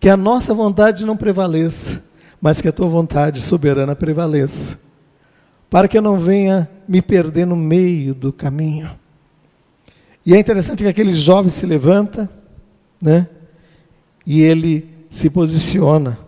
que 0.00 0.08
a 0.08 0.16
nossa 0.16 0.54
vontade 0.54 1.04
não 1.04 1.16
prevaleça, 1.16 2.02
mas 2.40 2.62
que 2.62 2.68
a 2.68 2.72
tua 2.72 2.88
vontade 2.88 3.42
soberana 3.42 3.94
prevaleça, 3.94 4.78
para 5.68 5.86
que 5.86 5.98
eu 5.98 6.02
não 6.02 6.18
venha 6.18 6.66
me 6.88 7.02
perder 7.02 7.46
no 7.46 7.56
meio 7.56 8.14
do 8.14 8.32
caminho 8.32 8.90
e 10.26 10.34
é 10.34 10.38
interessante 10.40 10.82
que 10.82 10.88
aquele 10.88 11.14
jovem 11.14 11.48
se 11.48 11.64
levanta, 11.64 12.28
né? 13.00 13.28
E 14.26 14.42
ele 14.42 14.90
se 15.08 15.30
posiciona. 15.30 16.18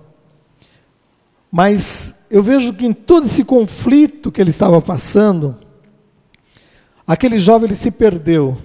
Mas 1.50 2.26
eu 2.30 2.40
vejo 2.40 2.72
que 2.72 2.86
em 2.86 2.92
todo 2.92 3.26
esse 3.26 3.42
conflito 3.42 4.30
que 4.30 4.40
ele 4.40 4.50
estava 4.50 4.80
passando, 4.80 5.56
aquele 7.04 7.40
jovem 7.40 7.66
ele 7.66 7.74
se 7.74 7.90
perdeu 7.90 8.56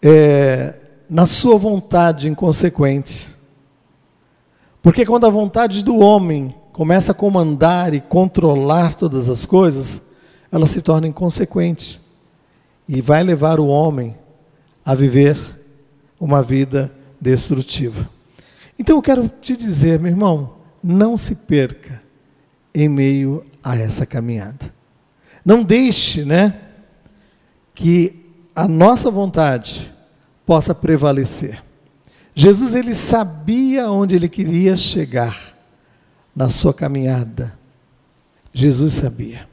é, 0.00 0.72
na 1.06 1.26
sua 1.26 1.58
vontade 1.58 2.26
inconsequente. 2.26 3.36
Porque 4.80 5.04
quando 5.04 5.26
a 5.26 5.30
vontade 5.30 5.84
do 5.84 5.98
homem 5.98 6.54
começa 6.72 7.12
a 7.12 7.14
comandar 7.14 7.92
e 7.92 8.00
controlar 8.00 8.94
todas 8.94 9.28
as 9.28 9.44
coisas, 9.44 10.00
ela 10.50 10.66
se 10.66 10.80
torna 10.80 11.06
inconsequente 11.06 12.03
e 12.88 13.00
vai 13.00 13.22
levar 13.22 13.58
o 13.58 13.66
homem 13.66 14.16
a 14.84 14.94
viver 14.94 15.38
uma 16.20 16.42
vida 16.42 16.92
destrutiva. 17.20 18.08
Então 18.78 18.96
eu 18.96 19.02
quero 19.02 19.28
te 19.28 19.56
dizer, 19.56 19.98
meu 19.98 20.10
irmão, 20.10 20.56
não 20.82 21.16
se 21.16 21.34
perca 21.34 22.02
em 22.74 22.88
meio 22.88 23.44
a 23.62 23.76
essa 23.76 24.04
caminhada. 24.04 24.74
Não 25.44 25.62
deixe, 25.62 26.24
né, 26.24 26.60
que 27.74 28.24
a 28.54 28.68
nossa 28.68 29.10
vontade 29.10 29.92
possa 30.46 30.74
prevalecer. 30.74 31.62
Jesus 32.34 32.74
ele 32.74 32.94
sabia 32.94 33.90
onde 33.90 34.14
ele 34.14 34.28
queria 34.28 34.76
chegar 34.76 35.56
na 36.34 36.50
sua 36.50 36.74
caminhada. 36.74 37.56
Jesus 38.52 38.94
sabia. 38.94 39.48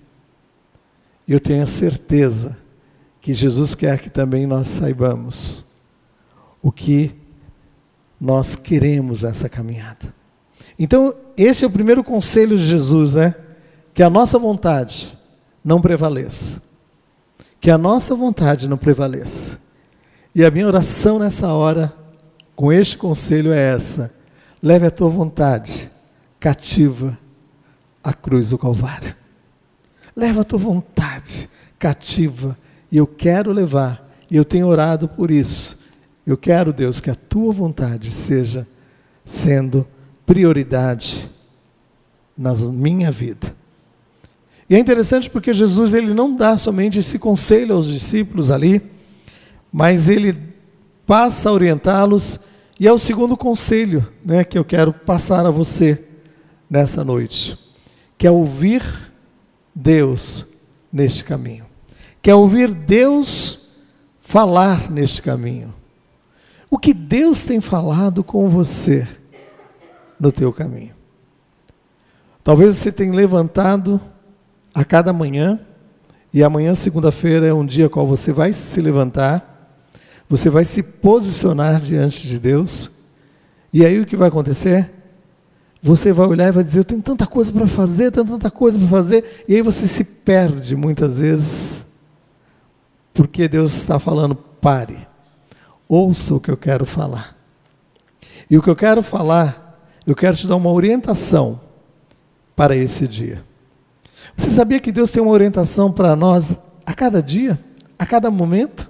Eu 1.28 1.40
tenho 1.40 1.64
a 1.64 1.68
certeza 1.68 2.58
que 3.22 3.34
Jesus 3.34 3.76
quer 3.76 4.00
que 4.00 4.10
também 4.10 4.48
nós 4.48 4.68
saibamos 4.68 5.64
o 6.62 6.72
que 6.72 7.16
nós 8.20 8.56
queremos 8.56 9.22
nessa 9.22 9.48
caminhada. 9.48 10.14
Então, 10.78 11.14
esse 11.38 11.64
é 11.64 11.68
o 11.68 11.72
primeiro 11.72 12.04
conselho 12.04 12.58
de 12.58 12.66
Jesus, 12.66 13.14
né? 13.14 13.36
Que 13.94 14.02
a 14.02 14.10
nossa 14.10 14.40
vontade 14.40 15.18
não 15.64 15.80
prevaleça. 15.80 16.62
Que 17.60 17.70
a 17.70 17.78
nossa 17.78 18.16
vontade 18.16 18.68
não 18.68 18.78
prevaleça. 18.78 19.60
E 20.34 20.44
a 20.44 20.50
minha 20.50 20.66
oração 20.66 21.20
nessa 21.20 21.54
hora, 21.54 21.94
com 22.56 22.74
este 22.74 22.98
conselho, 22.98 23.52
é 23.52 23.74
essa: 23.74 24.12
leve 24.62 24.88
a 24.88 24.92
tua 24.92 25.10
vontade 25.10 25.92
cativa 26.40 27.18
à 28.04 28.14
cruz 28.14 28.50
do 28.50 28.58
Calvário. 28.58 29.16
Leve 30.16 30.40
a 30.40 30.44
tua 30.44 30.60
vontade 30.60 31.50
cativa 31.78 32.58
e 32.92 32.98
eu 32.98 33.08
quero 33.08 33.52
levar, 33.52 34.08
e 34.30 34.36
eu 34.36 34.44
tenho 34.44 34.68
orado 34.68 35.08
por 35.08 35.32
isso. 35.32 35.80
Eu 36.26 36.38
quero, 36.38 36.74
Deus, 36.74 37.00
que 37.00 37.10
a 37.10 37.16
tua 37.16 37.54
vontade 37.54 38.12
seja 38.12 38.68
sendo 39.26 39.88
prioridade 40.26 41.32
na 42.38 42.54
minha 42.54 43.12
vida. 43.12 43.56
E 44.70 44.76
é 44.76 44.80
interessante 44.80 45.30
porque 45.30 45.54
Jesus 45.54 45.94
ele 45.94 46.14
não 46.14 46.36
dá 46.36 46.58
somente 46.58 47.00
esse 47.00 47.20
conselho 47.20 47.76
aos 47.76 47.88
discípulos 47.88 48.52
ali, 48.52 48.82
mas 49.72 50.10
ele 50.10 50.36
passa 51.06 51.50
a 51.50 51.52
orientá-los 51.52 52.40
e 52.80 52.88
é 52.88 52.92
o 52.92 52.98
segundo 52.98 53.36
conselho, 53.36 54.08
né, 54.26 54.44
que 54.44 54.58
eu 54.58 54.66
quero 54.66 54.94
passar 54.94 55.46
a 55.46 55.52
você 55.52 56.04
nessa 56.70 57.04
noite, 57.04 57.58
que 58.18 58.26
é 58.26 58.32
ouvir 58.32 58.82
Deus 59.76 60.46
neste 60.92 61.24
caminho. 61.24 61.71
Que 62.22 62.30
é 62.30 62.36
ouvir 62.36 62.72
Deus 62.74 63.60
falar 64.20 64.90
neste 64.92 65.22
caminho. 65.22 65.74
O 66.70 66.78
que 66.78 66.94
Deus 66.94 67.44
tem 67.44 67.60
falado 67.60 68.24
com 68.24 68.48
você 68.50 69.08
no 70.20 70.32
teu 70.32 70.54
caminho? 70.54 70.94
Talvez 72.44 72.78
você 72.78 72.92
tenha 72.92 73.14
levantado 73.14 74.00
a 74.74 74.86
cada 74.86 75.12
manhã, 75.12 75.60
e 76.34 76.44
amanhã, 76.44 76.74
segunda-feira, 76.74 77.46
é 77.46 77.54
um 77.54 77.66
dia 77.66 77.90
qual 77.90 78.08
você 78.08 78.32
vai 78.32 78.54
se 78.54 78.80
levantar, 78.80 79.82
você 80.30 80.50
vai 80.50 80.64
se 80.64 80.82
posicionar 80.82 81.82
diante 81.82 82.26
de 82.26 82.40
Deus, 82.40 82.90
e 83.74 83.86
aí 83.86 84.00
o 84.00 84.06
que 84.06 84.16
vai 84.16 84.30
acontecer? 84.30 84.90
Você 85.84 86.14
vai 86.14 86.28
olhar 86.28 86.48
e 86.48 86.52
vai 86.52 86.64
dizer: 86.64 86.80
Eu 86.80 86.86
tenho 86.86 87.02
tanta 87.02 87.28
coisa 87.28 87.52
para 87.52 87.68
fazer, 87.68 88.12
tenho 88.12 88.26
tanta 88.26 88.50
coisa 88.50 88.80
para 88.80 88.88
fazer, 88.88 89.44
e 89.48 89.56
aí 89.56 89.62
você 89.62 89.88
se 89.88 90.04
perde 90.04 90.76
muitas 90.76 91.20
vezes, 91.20 91.81
porque 93.22 93.48
Deus 93.48 93.72
está 93.76 94.00
falando: 94.00 94.34
pare, 94.34 95.08
ouça 95.88 96.34
o 96.34 96.40
que 96.40 96.50
eu 96.50 96.58
quero 96.58 96.88
falar. 96.88 97.38
E 98.50 98.58
o 98.58 98.64
que 98.64 98.70
eu 98.70 98.76
quero 98.76 99.04
falar, 99.04 99.80
eu 100.08 100.16
quero 100.16 100.36
te 100.36 100.48
dar 100.48 100.56
uma 100.56 100.72
orientação 100.72 101.62
para 102.56 102.76
esse 102.76 103.08
dia. 103.08 103.46
Você 104.36 104.50
sabia 104.50 104.80
que 104.80 104.92
Deus 104.92 105.12
tem 105.12 105.22
uma 105.22 105.32
orientação 105.32 105.92
para 105.92 106.16
nós 106.16 106.58
a 106.84 106.96
cada 106.96 107.22
dia, 107.22 107.64
a 108.00 108.08
cada 108.08 108.32
momento? 108.32 108.90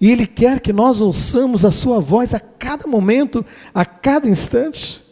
E 0.00 0.10
Ele 0.10 0.26
quer 0.26 0.58
que 0.58 0.72
nós 0.72 1.02
ouçamos 1.02 1.62
a 1.62 1.70
Sua 1.70 2.00
voz 2.00 2.32
a 2.32 2.40
cada 2.40 2.86
momento, 2.86 3.44
a 3.74 3.84
cada 3.84 4.30
instante. 4.30 5.04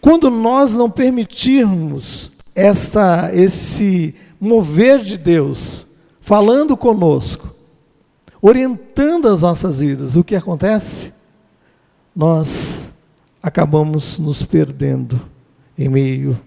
Quando 0.00 0.30
nós 0.30 0.74
não 0.74 0.90
permitirmos 0.90 2.32
esta, 2.56 3.30
esse 3.32 4.16
mover 4.40 5.00
de 5.00 5.16
Deus 5.16 5.86
falando 6.20 6.76
conosco, 6.76 7.54
orientando 8.40 9.28
as 9.28 9.42
nossas 9.42 9.80
vidas, 9.80 10.16
o 10.16 10.24
que 10.24 10.34
acontece? 10.34 11.12
Nós 12.14 12.92
acabamos 13.42 14.18
nos 14.18 14.42
perdendo 14.42 15.20
em 15.78 15.88
meio 15.88 16.40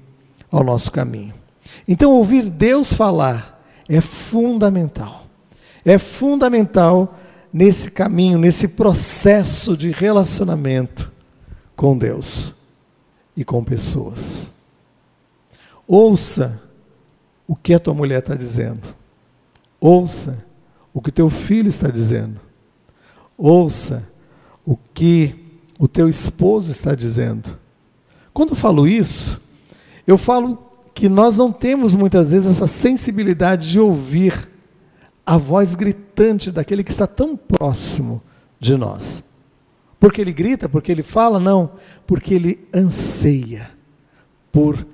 ao 0.52 0.64
nosso 0.64 0.92
caminho. 0.92 1.34
Então, 1.88 2.12
ouvir 2.12 2.50
Deus 2.50 2.94
falar 2.94 3.64
é 3.88 4.02
fundamental. 4.02 5.26
É 5.86 5.98
fundamental 5.98 7.18
nesse 7.52 7.90
caminho, 7.90 8.38
nesse 8.38 8.68
processo 8.68 9.76
de 9.78 9.92
relacionamento 9.92 11.12
com 11.76 11.98
Deus 11.98 12.54
e 13.36 13.44
com 13.46 13.64
pessoas. 13.64 14.52
Ouça 15.88 16.62
o 17.50 17.56
que 17.56 17.74
a 17.74 17.80
tua 17.80 17.96
mulher 17.96 18.20
está 18.20 18.36
dizendo. 18.36 18.96
Ouça 19.82 20.46
o 20.94 21.02
que 21.02 21.12
teu 21.12 21.32
filho 21.32 21.68
está 21.68 21.88
dizendo. 21.88 22.40
Ouça 23.36 24.08
o 24.64 24.78
que 24.94 25.36
o 25.80 25.88
teu 25.88 26.08
esposo 26.08 26.72
está 26.72 26.94
dizendo. 26.94 27.58
Quando 28.32 28.52
eu 28.52 28.56
falo 28.56 28.88
isso, 28.88 29.42
eu 30.06 30.16
falo 30.16 30.64
que 30.94 31.10
nós 31.10 31.38
não 31.38 31.52
temos 31.52 31.96
muitas 31.96 32.30
vezes 32.34 32.56
essa 32.56 32.68
sensibilidade 32.68 33.72
de 33.72 33.80
ouvir 33.80 34.48
a 35.26 35.36
voz 35.36 35.74
gritante 35.74 36.52
daquele 36.52 36.84
que 36.84 36.92
está 36.92 37.08
tão 37.08 37.36
próximo 37.36 38.22
de 38.60 38.78
nós. 38.78 39.24
Porque 40.00 40.22
ele 40.22 40.34
grita, 40.34 40.70
porque 40.70 40.92
ele 40.92 41.02
fala, 41.02 41.40
não, 41.40 41.72
porque 42.06 42.36
ele 42.36 42.68
anseia 42.72 43.72
por 44.52 44.86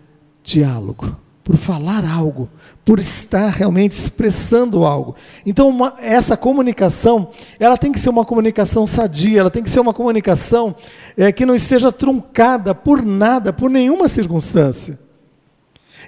diálogo 0.42 1.25
por 1.46 1.58
falar 1.58 2.04
algo, 2.04 2.50
por 2.84 3.00
estar 3.00 3.50
realmente 3.50 3.92
expressando 3.92 4.84
algo. 4.84 5.16
Então, 5.46 5.70
uma, 5.70 5.94
essa 6.00 6.36
comunicação, 6.36 7.30
ela 7.60 7.78
tem 7.78 7.92
que 7.92 8.00
ser 8.00 8.10
uma 8.10 8.26
comunicação 8.26 8.84
sadia, 8.84 9.42
ela 9.42 9.52
tem 9.52 9.62
que 9.62 9.70
ser 9.70 9.80
uma 9.80 9.94
comunicação 9.94 10.76
é, 11.16 11.32
que 11.32 11.46
não 11.46 11.54
esteja 11.54 11.92
truncada 11.92 12.74
por 12.74 13.06
nada, 13.06 13.54
por 13.54 13.70
nenhuma 13.70 14.08
circunstância. 14.08 14.98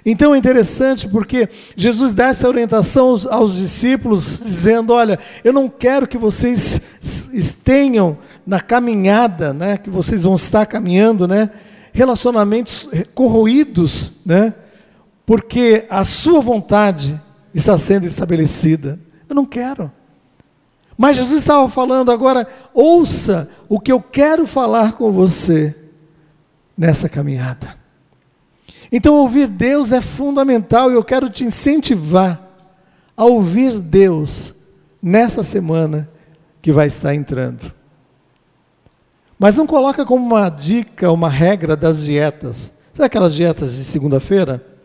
Então 0.04 0.34
é 0.34 0.38
interessante 0.38 1.08
porque 1.08 1.48
Jesus 1.76 2.12
dá 2.12 2.28
essa 2.28 2.48
orientação 2.48 3.08
aos, 3.08 3.26
aos 3.26 3.56
discípulos, 3.56 4.40
dizendo: 4.40 4.92
Olha, 4.92 5.18
eu 5.44 5.52
não 5.52 5.68
quero 5.68 6.06
que 6.06 6.16
vocês 6.16 6.80
tenham 7.64 8.18
na 8.46 8.60
caminhada, 8.60 9.52
né, 9.52 9.76
que 9.76 9.90
vocês 9.90 10.22
vão 10.22 10.34
estar 10.34 10.66
caminhando, 10.66 11.26
né, 11.28 11.50
relacionamentos 11.92 12.88
corroídos, 13.14 14.12
né, 14.24 14.54
porque 15.28 15.84
a 15.90 16.06
sua 16.06 16.40
vontade 16.40 17.20
está 17.52 17.76
sendo 17.76 18.06
estabelecida. 18.06 18.98
Eu 19.28 19.34
não 19.36 19.44
quero. 19.44 19.92
Mas 20.96 21.18
Jesus 21.18 21.40
estava 21.40 21.68
falando 21.68 22.10
agora, 22.10 22.46
ouça 22.72 23.46
o 23.68 23.78
que 23.78 23.92
eu 23.92 24.00
quero 24.00 24.46
falar 24.46 24.94
com 24.94 25.12
você 25.12 25.76
nessa 26.74 27.10
caminhada. 27.10 27.76
Então, 28.90 29.16
ouvir 29.16 29.48
Deus 29.48 29.92
é 29.92 30.00
fundamental 30.00 30.90
e 30.90 30.94
eu 30.94 31.04
quero 31.04 31.28
te 31.28 31.44
incentivar 31.44 32.40
a 33.14 33.26
ouvir 33.26 33.80
Deus 33.80 34.54
nessa 35.02 35.42
semana 35.42 36.08
que 36.62 36.72
vai 36.72 36.86
estar 36.86 37.14
entrando. 37.14 37.70
Mas 39.38 39.58
não 39.58 39.66
coloca 39.66 40.06
como 40.06 40.24
uma 40.24 40.48
dica, 40.48 41.12
uma 41.12 41.28
regra 41.28 41.76
das 41.76 42.02
dietas. 42.02 42.72
Sabe 42.94 43.08
aquelas 43.08 43.34
dietas 43.34 43.76
de 43.76 43.84
segunda-feira? 43.84 44.77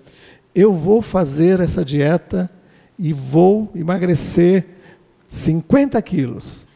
Eu 0.56 0.74
vou 0.74 1.02
fazer 1.02 1.60
essa 1.60 1.84
dieta 1.84 2.50
e 2.98 3.12
vou 3.12 3.72
emagrecer 3.76 4.66
50 5.28 6.02
quilos. 6.02 6.68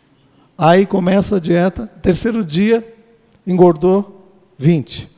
Aí 0.57 0.85
começa 0.85 1.35
a 1.35 1.39
dieta, 1.39 1.85
terceiro 2.01 2.43
dia, 2.43 2.85
engordou 3.45 4.33
20. 4.57 5.09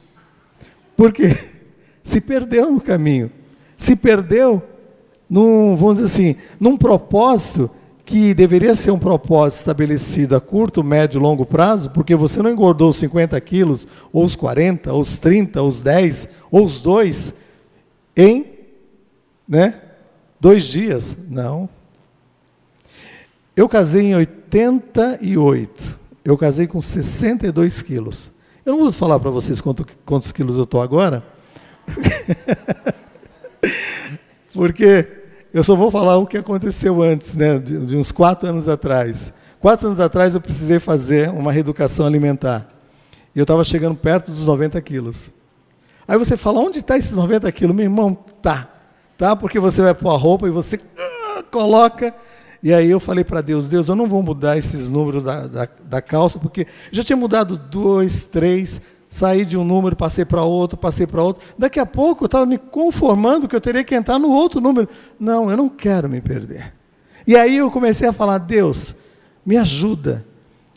Por 0.98 1.14
quê? 1.14 1.38
Se 2.04 2.20
perdeu 2.20 2.72
no 2.72 2.82
caminho. 2.82 3.32
Se 3.78 3.96
perdeu 3.96 4.62
num, 5.30 5.76
vamos 5.78 6.00
dizer 6.00 6.08
assim, 6.08 6.36
num 6.60 6.76
propósito 6.76 7.70
que 8.04 8.34
deveria 8.34 8.74
ser 8.74 8.90
um 8.90 8.98
propósito 8.98 9.60
estabelecido 9.60 10.36
a 10.36 10.42
curto, 10.42 10.84
médio 10.84 11.20
e 11.20 11.22
longo 11.22 11.46
prazo, 11.46 11.92
porque 11.92 12.16
você 12.16 12.42
não 12.42 12.50
engordou 12.50 12.90
os 12.90 12.98
50 12.98 13.40
quilos, 13.40 13.88
ou 14.12 14.26
os 14.26 14.36
40, 14.36 14.92
ou 14.92 15.00
os 15.00 15.18
30, 15.20 15.62
ou 15.62 15.68
os 15.68 15.84
10, 15.84 16.28
ou 16.50 16.66
os 16.66 16.82
2, 16.82 17.34
em 18.18 18.46
né? 19.50 19.82
dois 20.40 20.64
dias. 20.64 21.18
Não. 21.28 21.68
Eu 23.56 23.68
casei 23.68 24.12
em 24.12 24.16
88. 24.16 26.00
Eu 26.24 26.38
casei 26.38 26.68
com 26.68 26.80
62 26.80 27.82
quilos. 27.82 28.32
Eu 28.66 28.74
não 28.74 28.82
vou 28.82 28.92
falar 28.92 29.20
para 29.20 29.32
vocês 29.32 29.60
quanto, 29.60 29.86
quantos 30.06 30.32
quilos 30.32 30.58
eu 30.58 30.64
estou 30.64 30.82
agora. 30.82 31.24
Porque 34.54 35.08
eu 35.54 35.64
só 35.64 35.76
vou 35.76 35.90
falar 35.90 36.18
o 36.18 36.28
que 36.28 36.38
aconteceu 36.38 37.02
antes, 37.02 37.36
né, 37.36 37.58
de, 37.58 37.86
de 37.86 37.98
uns 37.98 38.12
quatro 38.12 38.48
anos 38.48 38.68
atrás. 38.68 39.34
Quatro 39.60 39.88
anos 39.88 40.00
atrás 40.00 40.34
eu 40.34 40.42
precisei 40.42 40.80
fazer 40.80 41.30
uma 41.30 41.52
reeducação 41.52 42.06
alimentar. 42.06 42.70
E 43.36 43.40
eu 43.40 43.44
estava 43.44 43.64
chegando 43.64 43.96
perto 43.96 44.32
dos 44.32 44.46
90 44.46 44.80
quilos. 44.82 45.32
Aí 46.08 46.18
você 46.18 46.38
fala, 46.38 46.60
onde 46.60 46.80
está 46.80 46.98
esses 46.98 47.16
90 47.16 47.52
quilos? 47.52 47.76
Meu 47.76 47.86
irmão, 47.86 48.14
tá. 48.42 48.79
Tá? 49.20 49.36
Porque 49.36 49.60
você 49.60 49.82
vai 49.82 49.94
pôr 49.94 50.12
a 50.12 50.18
roupa 50.18 50.48
e 50.48 50.50
você 50.50 50.78
uh, 50.78 51.44
coloca. 51.52 52.16
E 52.64 52.74
aí 52.74 52.90
eu 52.90 53.02
falei 53.02 53.26
para 53.26 53.42
Deus, 53.42 53.68
Deus, 53.68 53.90
eu 53.90 53.96
não 53.96 54.08
vou 54.08 54.24
mudar 54.24 54.58
esses 54.58 54.88
números 54.88 55.22
da, 55.22 55.46
da, 55.46 55.68
da 55.84 56.02
calça, 56.02 56.40
porque 56.40 56.66
já 56.90 57.04
tinha 57.04 57.18
mudado 57.18 57.58
dois, 57.58 58.24
três, 58.24 58.80
saí 59.10 59.44
de 59.44 59.58
um 59.58 59.66
número, 59.66 59.94
passei 59.94 60.24
para 60.24 60.42
outro, 60.44 60.78
passei 60.78 61.06
para 61.06 61.22
outro. 61.22 61.44
Daqui 61.58 61.82
a 61.82 61.86
pouco 61.86 62.24
eu 62.24 62.28
estava 62.28 62.46
me 62.46 62.58
conformando 62.58 63.46
que 63.46 63.54
eu 63.54 63.60
teria 63.60 63.84
que 63.84 63.94
entrar 63.94 64.18
no 64.18 64.30
outro 64.30 64.62
número. 64.62 64.88
Não, 65.20 65.52
eu 65.52 65.58
não 65.58 65.68
quero 65.68 66.08
me 66.08 66.22
perder. 66.22 66.74
E 67.28 67.36
aí 67.36 67.58
eu 67.58 67.70
comecei 67.70 68.08
a 68.08 68.14
falar, 68.14 68.38
Deus, 68.38 68.96
me 69.46 69.58
ajuda. 69.58 70.26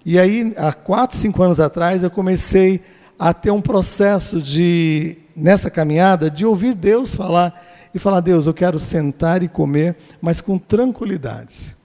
E 0.04 0.18
aí, 0.18 0.52
há 0.56 0.72
quatro, 0.72 1.16
cinco 1.16 1.40
anos 1.44 1.60
atrás, 1.60 2.02
eu 2.02 2.10
comecei 2.10 2.80
a 3.16 3.32
ter 3.32 3.52
um 3.52 3.60
processo 3.60 4.42
de, 4.42 5.18
nessa 5.36 5.70
caminhada, 5.70 6.28
de 6.28 6.44
ouvir 6.44 6.74
Deus 6.74 7.14
falar 7.14 7.54
e 7.94 7.98
falar: 7.98 8.20
Deus, 8.20 8.46
eu 8.46 8.54
quero 8.54 8.78
sentar 8.78 9.42
e 9.42 9.48
comer, 9.48 9.96
mas 10.20 10.40
com 10.40 10.58
tranquilidade. 10.58 11.76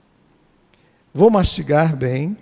Vou 1.12 1.30
mastigar 1.30 1.96
bem, 1.96 2.36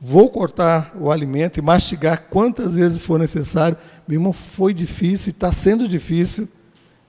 vou 0.00 0.30
cortar 0.30 0.92
o 0.98 1.10
alimento 1.10 1.58
e 1.58 1.62
mastigar 1.62 2.22
quantas 2.28 2.74
vezes 2.74 3.00
for 3.00 3.18
necessário. 3.18 3.76
Meu 4.06 4.18
irmão, 4.18 4.32
foi 4.32 4.72
difícil 4.72 5.30
e 5.30 5.32
está 5.32 5.52
sendo 5.52 5.86
difícil. 5.86 6.48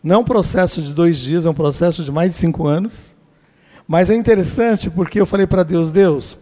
Não 0.04 0.16
é 0.16 0.18
um 0.20 0.24
processo 0.24 0.82
de 0.82 0.94
dois 0.94 1.18
dias, 1.18 1.46
é 1.46 1.50
um 1.50 1.54
processo 1.54 2.04
de 2.04 2.12
mais 2.12 2.34
de 2.34 2.38
cinco 2.38 2.68
anos. 2.68 3.16
Mas 3.88 4.10
é 4.10 4.16
interessante 4.16 4.90
porque 4.90 5.20
eu 5.20 5.26
falei 5.26 5.48
para 5.48 5.64
Deus, 5.64 5.92
Deus, 5.92 6.38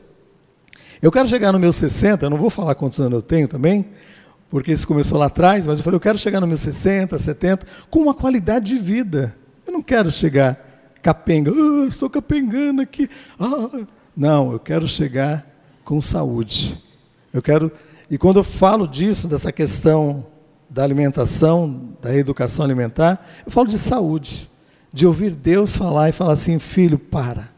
eu 1.01 1.11
quero 1.11 1.27
chegar 1.27 1.51
no 1.51 1.59
meu 1.59 1.73
60, 1.73 2.29
não 2.29 2.37
vou 2.37 2.49
falar 2.49 2.75
quantos 2.75 2.99
anos 2.99 3.13
eu 3.13 3.21
tenho 3.21 3.47
também, 3.47 3.89
porque 4.51 4.73
isso 4.73 4.85
começou 4.85 5.17
lá 5.17 5.27
atrás, 5.27 5.65
mas 5.65 5.77
eu 5.77 5.83
falei, 5.83 5.95
eu 5.95 6.01
quero 6.01 6.17
chegar 6.17 6.41
no 6.41 6.45
meu 6.45 6.57
60, 6.57 7.17
70, 7.17 7.65
com 7.89 8.01
uma 8.01 8.13
qualidade 8.13 8.75
de 8.75 8.77
vida. 8.77 9.33
Eu 9.65 9.71
não 9.71 9.81
quero 9.81 10.11
chegar 10.11 10.59
capenga, 11.01 11.49
ah, 11.49 11.87
estou 11.87 12.09
capengando 12.09 12.81
aqui. 12.81 13.07
Ah. 13.39 13.85
Não, 14.15 14.51
eu 14.51 14.59
quero 14.59 14.85
chegar 14.89 15.47
com 15.85 16.01
saúde. 16.01 16.83
Eu 17.31 17.41
quero, 17.41 17.71
e 18.09 18.17
quando 18.17 18.39
eu 18.39 18.43
falo 18.43 18.85
disso, 18.85 19.25
dessa 19.25 19.53
questão 19.53 20.27
da 20.69 20.83
alimentação, 20.83 21.95
da 22.01 22.13
educação 22.13 22.65
alimentar, 22.65 23.25
eu 23.45 23.51
falo 23.51 23.67
de 23.67 23.79
saúde, 23.79 24.51
de 24.91 25.07
ouvir 25.07 25.31
Deus 25.31 25.77
falar 25.77 26.09
e 26.09 26.11
falar 26.11 26.33
assim: 26.33 26.59
filho, 26.59 26.99
para, 26.99 27.49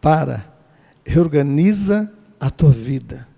para, 0.00 0.46
reorganiza 1.04 2.10
a 2.40 2.48
tua 2.48 2.70
vida, 2.70 3.28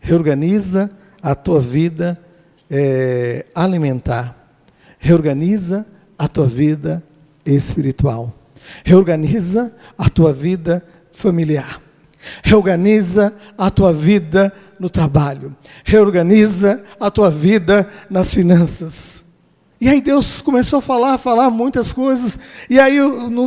reorganiza 0.00 0.90
a 0.90 1.03
tua 1.32 1.60
vida 1.60 2.20
é, 2.68 3.46
alimentar, 3.54 4.36
reorganiza 4.98 5.86
a 6.18 6.26
tua 6.26 6.48
vida 6.48 7.04
espiritual, 7.46 8.32
reorganiza 8.84 9.72
a 9.96 10.08
tua 10.08 10.32
vida 10.32 10.84
familiar, 11.12 11.80
reorganiza 12.42 13.32
a 13.56 13.70
tua 13.70 13.92
vida 13.92 14.52
no 14.76 14.90
trabalho, 14.90 15.54
reorganiza 15.84 16.82
a 16.98 17.10
tua 17.12 17.30
vida 17.30 17.88
nas 18.10 18.34
finanças. 18.34 19.22
E 19.80 19.88
aí 19.88 20.00
Deus 20.00 20.40
começou 20.40 20.78
a 20.78 20.82
falar, 20.82 21.14
a 21.14 21.18
falar 21.18 21.50
muitas 21.50 21.92
coisas. 21.92 22.38
E 22.70 22.80
aí 22.80 22.98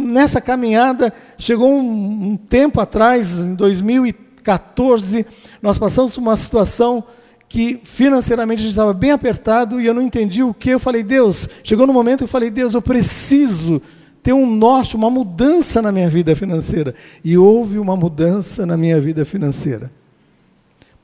nessa 0.02 0.40
caminhada 0.40 1.12
chegou 1.38 1.74
um, 1.74 2.32
um 2.32 2.38
tempo 2.38 2.80
atrás, 2.80 3.40
em 3.40 3.56
2014, 3.56 5.26
nós 5.62 5.80
passamos 5.80 6.14
por 6.14 6.22
uma 6.22 6.36
situação 6.36 7.04
que 7.50 7.80
financeiramente 7.84 8.60
a 8.60 8.62
gente 8.64 8.72
estava 8.72 8.94
bem 8.94 9.12
apertado 9.12 9.80
e 9.80 9.86
eu 9.86 9.94
não 9.94 10.02
entendi 10.02 10.44
o 10.44 10.54
que. 10.54 10.70
Eu 10.70 10.80
falei, 10.80 11.04
Deus, 11.04 11.48
chegou 11.64 11.88
no 11.88 11.94
momento 11.94 12.20
que 12.20 12.24
eu 12.26 12.28
falei, 12.28 12.50
Deus, 12.50 12.74
eu 12.74 12.82
preciso 12.82 13.82
ter 14.22 14.34
um 14.34 14.46
norte, 14.46 14.96
uma 14.96 15.10
mudança 15.10 15.82
na 15.82 15.92
minha 15.92 16.10
vida 16.10 16.36
financeira. 16.36 16.94
E 17.24 17.38
houve 17.38 17.80
uma 17.80 17.96
mudança 17.96 18.66
na 18.66 18.76
minha 18.76 19.00
vida 19.00 19.24
financeira 19.24 19.92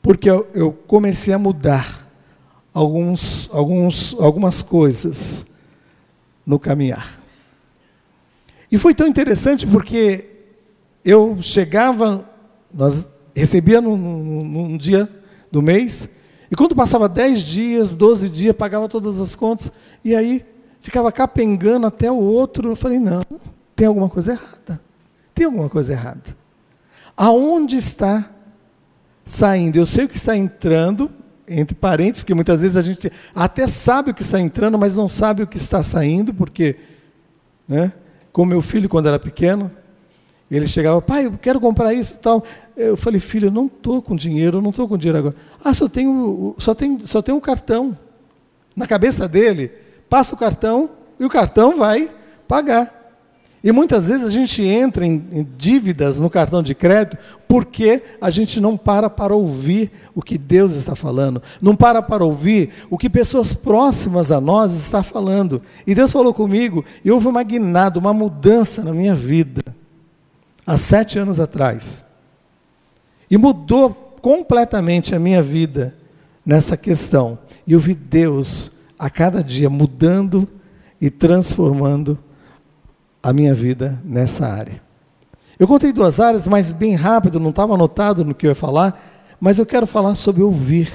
porque 0.04 0.30
eu, 0.30 0.46
eu 0.54 0.74
comecei 0.74 1.34
a 1.34 1.40
mudar 1.40 2.06
alguns, 2.74 3.50
alguns, 3.54 4.14
algumas 4.20 4.62
coisas 4.62 5.46
no 6.46 6.60
caminhar. 6.60 7.22
E 8.70 8.78
foi 8.78 8.94
tão 8.94 9.08
interessante 9.08 9.66
porque 9.66 10.28
eu 11.06 11.38
chegava, 11.42 12.30
nós 12.74 13.10
recebia 13.34 13.80
num, 13.80 13.96
num, 13.96 14.44
num 14.44 14.78
dia 14.78 15.10
do 15.50 15.62
mês, 15.62 16.10
e 16.54 16.56
quando 16.56 16.76
passava 16.76 17.10
10 17.10 17.42
dias, 17.42 17.96
12 17.96 18.30
dias, 18.30 18.56
pagava 18.56 18.88
todas 18.88 19.20
as 19.20 19.36
contas, 19.36 19.72
e 20.06 20.16
aí 20.16 20.46
ficava 20.82 21.12
capengando 21.12 21.88
até 21.88 22.12
o 22.12 22.16
outro. 22.16 22.70
Eu 22.70 22.76
falei: 22.76 23.00
não, 23.00 23.24
tem 23.76 23.88
alguma 23.88 24.08
coisa 24.08 24.34
errada. 24.34 24.80
Tem 25.34 25.48
alguma 25.48 25.68
coisa 25.68 25.94
errada. 25.94 26.38
Aonde 27.18 27.78
está 27.78 28.30
saindo. 29.26 29.78
Eu 29.78 29.86
sei 29.88 30.06
o 30.06 30.08
que 30.08 30.16
está 30.16 30.38
entrando, 30.38 31.10
entre 31.48 31.74
parênteses, 31.74 32.22
porque 32.22 32.36
muitas 32.36 32.62
vezes 32.62 32.78
a 32.78 32.84
gente 32.84 33.12
até 33.34 33.66
sabe 33.66 34.12
o 34.12 34.14
que 34.14 34.22
está 34.22 34.40
entrando, 34.40 34.78
mas 34.78 34.96
não 34.96 35.08
sabe 35.08 35.42
o 35.42 35.48
que 35.48 35.58
está 35.58 35.82
saindo, 35.82 36.36
porque, 36.36 36.76
né, 37.68 37.92
como 38.32 38.52
meu 38.52 38.62
filho, 38.62 38.88
quando 38.88 39.08
era 39.08 39.18
pequeno, 39.18 39.72
ele 40.52 40.68
chegava, 40.68 41.02
pai, 41.02 41.26
eu 41.26 41.34
quero 41.34 41.60
comprar 41.60 41.94
isso 41.94 42.14
e 42.14 42.18
tal. 42.18 42.44
Eu 42.76 42.96
falei, 42.96 43.20
filho, 43.20 43.48
eu 43.48 43.52
não 43.52 43.66
estou 43.66 44.02
com 44.02 44.16
dinheiro, 44.16 44.58
eu 44.58 44.62
não 44.62 44.70
estou 44.70 44.88
com 44.88 44.98
dinheiro 44.98 45.18
agora. 45.18 45.36
Ah, 45.64 45.74
só 45.74 45.88
tenho, 45.88 46.56
só 46.60 46.76
tenho, 46.76 47.08
só 47.08 47.22
tenho 47.22 47.38
um 47.38 47.42
cartão. 47.42 47.98
Na 48.76 48.86
cabeça 48.86 49.28
dele, 49.28 49.72
passa 50.10 50.36
o 50.36 50.38
cartão 50.38 50.90
e 51.20 51.26
o 51.26 51.30
cartão 51.30 51.78
vai 51.78 52.10
pagar. 52.48 53.04
E 53.64 53.72
muitas 53.72 54.10
vezes 54.10 54.28
a 54.28 54.30
gente 54.30 54.62
entra 54.62 55.06
em, 55.06 55.26
em, 55.32 55.48
dívidas 55.58 56.20
no 56.20 56.30
cartão 56.30 56.62
de 56.62 56.76
crédito 56.76 57.18
porque 57.48 58.04
a 58.20 58.30
gente 58.30 58.60
não 58.60 58.76
para 58.76 59.10
para 59.10 59.34
ouvir 59.34 59.90
o 60.14 60.22
que 60.22 60.38
Deus 60.38 60.74
está 60.74 60.96
falando, 60.96 61.42
não 61.62 61.74
para 61.74 62.02
para 62.02 62.26
ouvir 62.26 62.72
o 62.90 62.98
que 62.98 63.10
pessoas 63.10 63.54
próximas 63.54 64.34
a 64.34 64.42
nós 64.42 64.74
estão 64.74 65.02
falando. 65.02 65.62
E 65.88 65.96
Deus 65.96 66.12
falou 66.12 66.34
comigo 66.34 66.84
e 67.06 67.10
houve 67.10 67.28
uma 67.28 67.42
guinada, 67.42 67.98
uma 68.00 68.14
mudança 68.14 68.84
na 68.84 68.92
minha 68.92 69.16
vida, 69.16 69.64
há 70.66 70.78
sete 70.78 71.20
anos 71.20 71.40
atrás. 71.40 72.04
E 73.30 73.38
mudou 73.38 73.92
completamente 74.22 75.14
a 75.14 75.20
minha 75.20 75.42
vida 75.42 75.96
nessa 76.46 76.78
questão. 76.78 77.38
E 77.66 77.74
eu 77.74 77.80
vi 77.80 77.94
Deus 77.94 78.72
a 78.98 79.10
cada 79.10 79.44
dia 79.44 79.70
mudando 79.70 80.48
e 81.00 81.10
transformando 81.10 82.18
a 83.22 83.34
minha 83.34 83.54
vida 83.54 84.02
nessa 84.04 84.48
área. 84.48 84.82
Eu 85.58 85.68
contei 85.68 85.92
duas 85.92 86.20
áreas, 86.20 86.48
mas 86.48 86.72
bem 86.72 86.96
rápido, 86.96 87.40
não 87.40 87.50
estava 87.50 87.74
anotado 87.74 88.26
no 88.26 88.34
que 88.34 88.46
eu 88.46 88.52
ia 88.52 88.56
falar, 88.56 89.02
mas 89.40 89.60
eu 89.60 89.66
quero 89.66 89.86
falar 89.86 90.16
sobre 90.16 90.42
ouvir. 90.42 90.92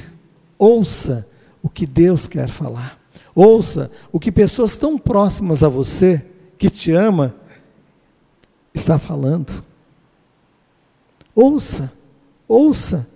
Ouça 0.58 1.26
o 1.62 1.68
que 1.68 1.86
Deus 1.86 2.26
quer 2.26 2.48
falar. 2.48 2.98
Ouça 3.34 3.90
o 4.10 4.18
que 4.18 4.32
pessoas 4.32 4.76
tão 4.76 4.98
próximas 4.98 5.62
a 5.62 5.68
você, 5.68 6.24
que 6.58 6.68
te 6.68 6.92
ama, 6.92 7.34
está 8.74 8.98
falando. 8.98 9.64
Ouça, 11.34 11.92
ouça. 12.46 13.08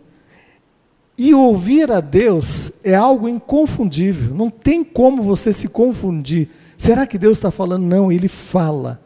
E 1.16 1.34
ouvir 1.34 1.90
a 1.92 2.00
Deus 2.00 2.72
é 2.82 2.94
algo 2.94 3.28
inconfundível, 3.28 4.34
não 4.34 4.50
tem 4.50 4.82
como 4.82 5.22
você 5.22 5.52
se 5.52 5.68
confundir. 5.68 6.48
Será 6.76 7.06
que 7.06 7.18
Deus 7.18 7.36
está 7.36 7.50
falando? 7.50 7.84
Não, 7.84 8.10
Ele 8.10 8.28
fala. 8.28 9.00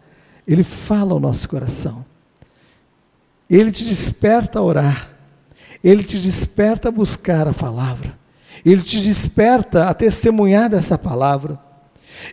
Ele 0.47 0.63
fala 0.63 1.13
ao 1.13 1.21
nosso 1.21 1.49
coração. 1.49 2.05
Ele 3.51 3.71
te 3.71 3.85
desperta 3.85 4.59
a 4.59 4.63
orar. 4.63 5.11
Ele 5.83 6.03
te 6.03 6.19
desperta 6.19 6.89
a 6.89 6.93
buscar 6.93 7.47
a 7.49 7.53
palavra. 7.53 8.19
Ele 8.65 8.83
te 8.83 9.01
desperta 9.01 9.89
a 9.89 9.95
testemunhar 9.95 10.71
dessa 10.71 10.97
palavra. 10.97 11.61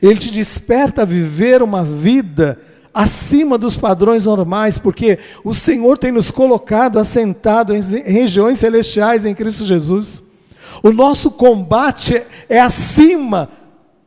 Ele 0.02 0.20
te 0.20 0.32
desperta 0.32 1.02
a 1.02 1.06
viver 1.06 1.62
uma 1.62 1.84
vida 1.84 2.60
acima 2.94 3.58
dos 3.58 3.76
padrões 3.76 4.26
normais, 4.26 4.78
porque 4.78 5.18
o 5.44 5.54
Senhor 5.54 5.98
tem 5.98 6.12
nos 6.12 6.30
colocado 6.30 7.00
assentado 7.00 7.74
em 7.74 7.82
regiões 8.04 8.60
celestiais 8.60 9.26
em 9.26 9.34
Cristo 9.34 9.66
Jesus. 9.66 10.24
O 10.84 10.92
nosso 10.92 11.32
combate 11.32 12.22
é 12.48 12.60
acima 12.60 13.50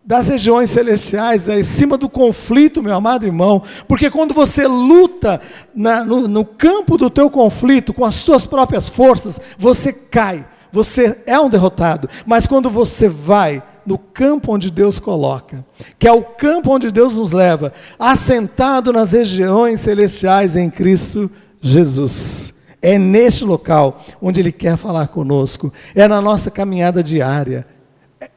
das 0.05 0.29
regiões 0.29 0.71
celestiais, 0.71 1.49
é 1.49 1.59
em 1.59 1.65
cima 1.65 1.99
do 1.99 2.09
conflito, 2.09 2.81
meu 2.81 2.95
amado 2.95 3.27
irmão, 3.27 3.61
porque 3.89 4.09
quando 4.09 4.33
você 4.33 4.65
luta 4.65 5.41
na, 5.75 6.05
no, 6.05 6.29
no 6.29 6.45
campo 6.45 6.97
do 6.97 7.11
teu 7.11 7.29
conflito 7.29 7.93
com 7.93 8.05
as 8.05 8.15
suas 8.15 8.47
próprias 8.47 8.89
forças, 8.89 9.41
você 9.59 9.93
cai, 9.93 10.47
você 10.71 11.19
é 11.27 11.41
um 11.41 11.51
derrotado, 11.51 12.09
mas 12.25 12.47
quando 12.47 12.71
você 12.71 13.09
vai 13.09 13.61
no 13.87 13.97
campo 13.97 14.53
onde 14.53 14.71
Deus 14.71 14.99
coloca, 14.99 15.65
que 15.99 16.09
é 16.09 16.13
o 16.13 16.23
campo 16.23 16.75
onde 16.75 16.91
Deus 16.91 17.17
nos 17.17 17.33
leva, 17.33 17.73
assentado 17.99 18.93
nas 18.93 19.13
regiões 19.13 19.81
celestiais 19.81 20.57
em 20.57 20.69
Cristo 20.69 21.31
Jesus. 21.61 22.55
É 22.83 22.99
neste 22.99 23.45
local 23.45 24.05
onde 24.21 24.41
Ele 24.41 24.53
quer 24.53 24.77
falar 24.77 25.09
conosco, 25.09 25.73
é 25.95 26.07
na 26.07 26.21
nossa 26.21 26.51
caminhada 26.51 27.03
diária, 27.03 27.67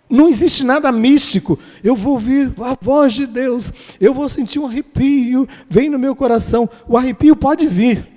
não 0.09 0.27
existe 0.27 0.63
nada 0.63 0.91
místico. 0.91 1.59
Eu 1.83 1.95
vou 1.95 2.13
ouvir 2.13 2.51
a 2.61 2.75
voz 2.81 3.13
de 3.13 3.27
Deus, 3.27 3.71
eu 4.01 4.13
vou 4.13 4.27
sentir 4.27 4.57
um 4.57 4.65
arrepio, 4.65 5.47
vem 5.69 5.89
no 5.89 5.99
meu 5.99 6.15
coração. 6.15 6.67
O 6.87 6.97
arrepio 6.97 7.35
pode 7.35 7.67
vir, 7.67 8.07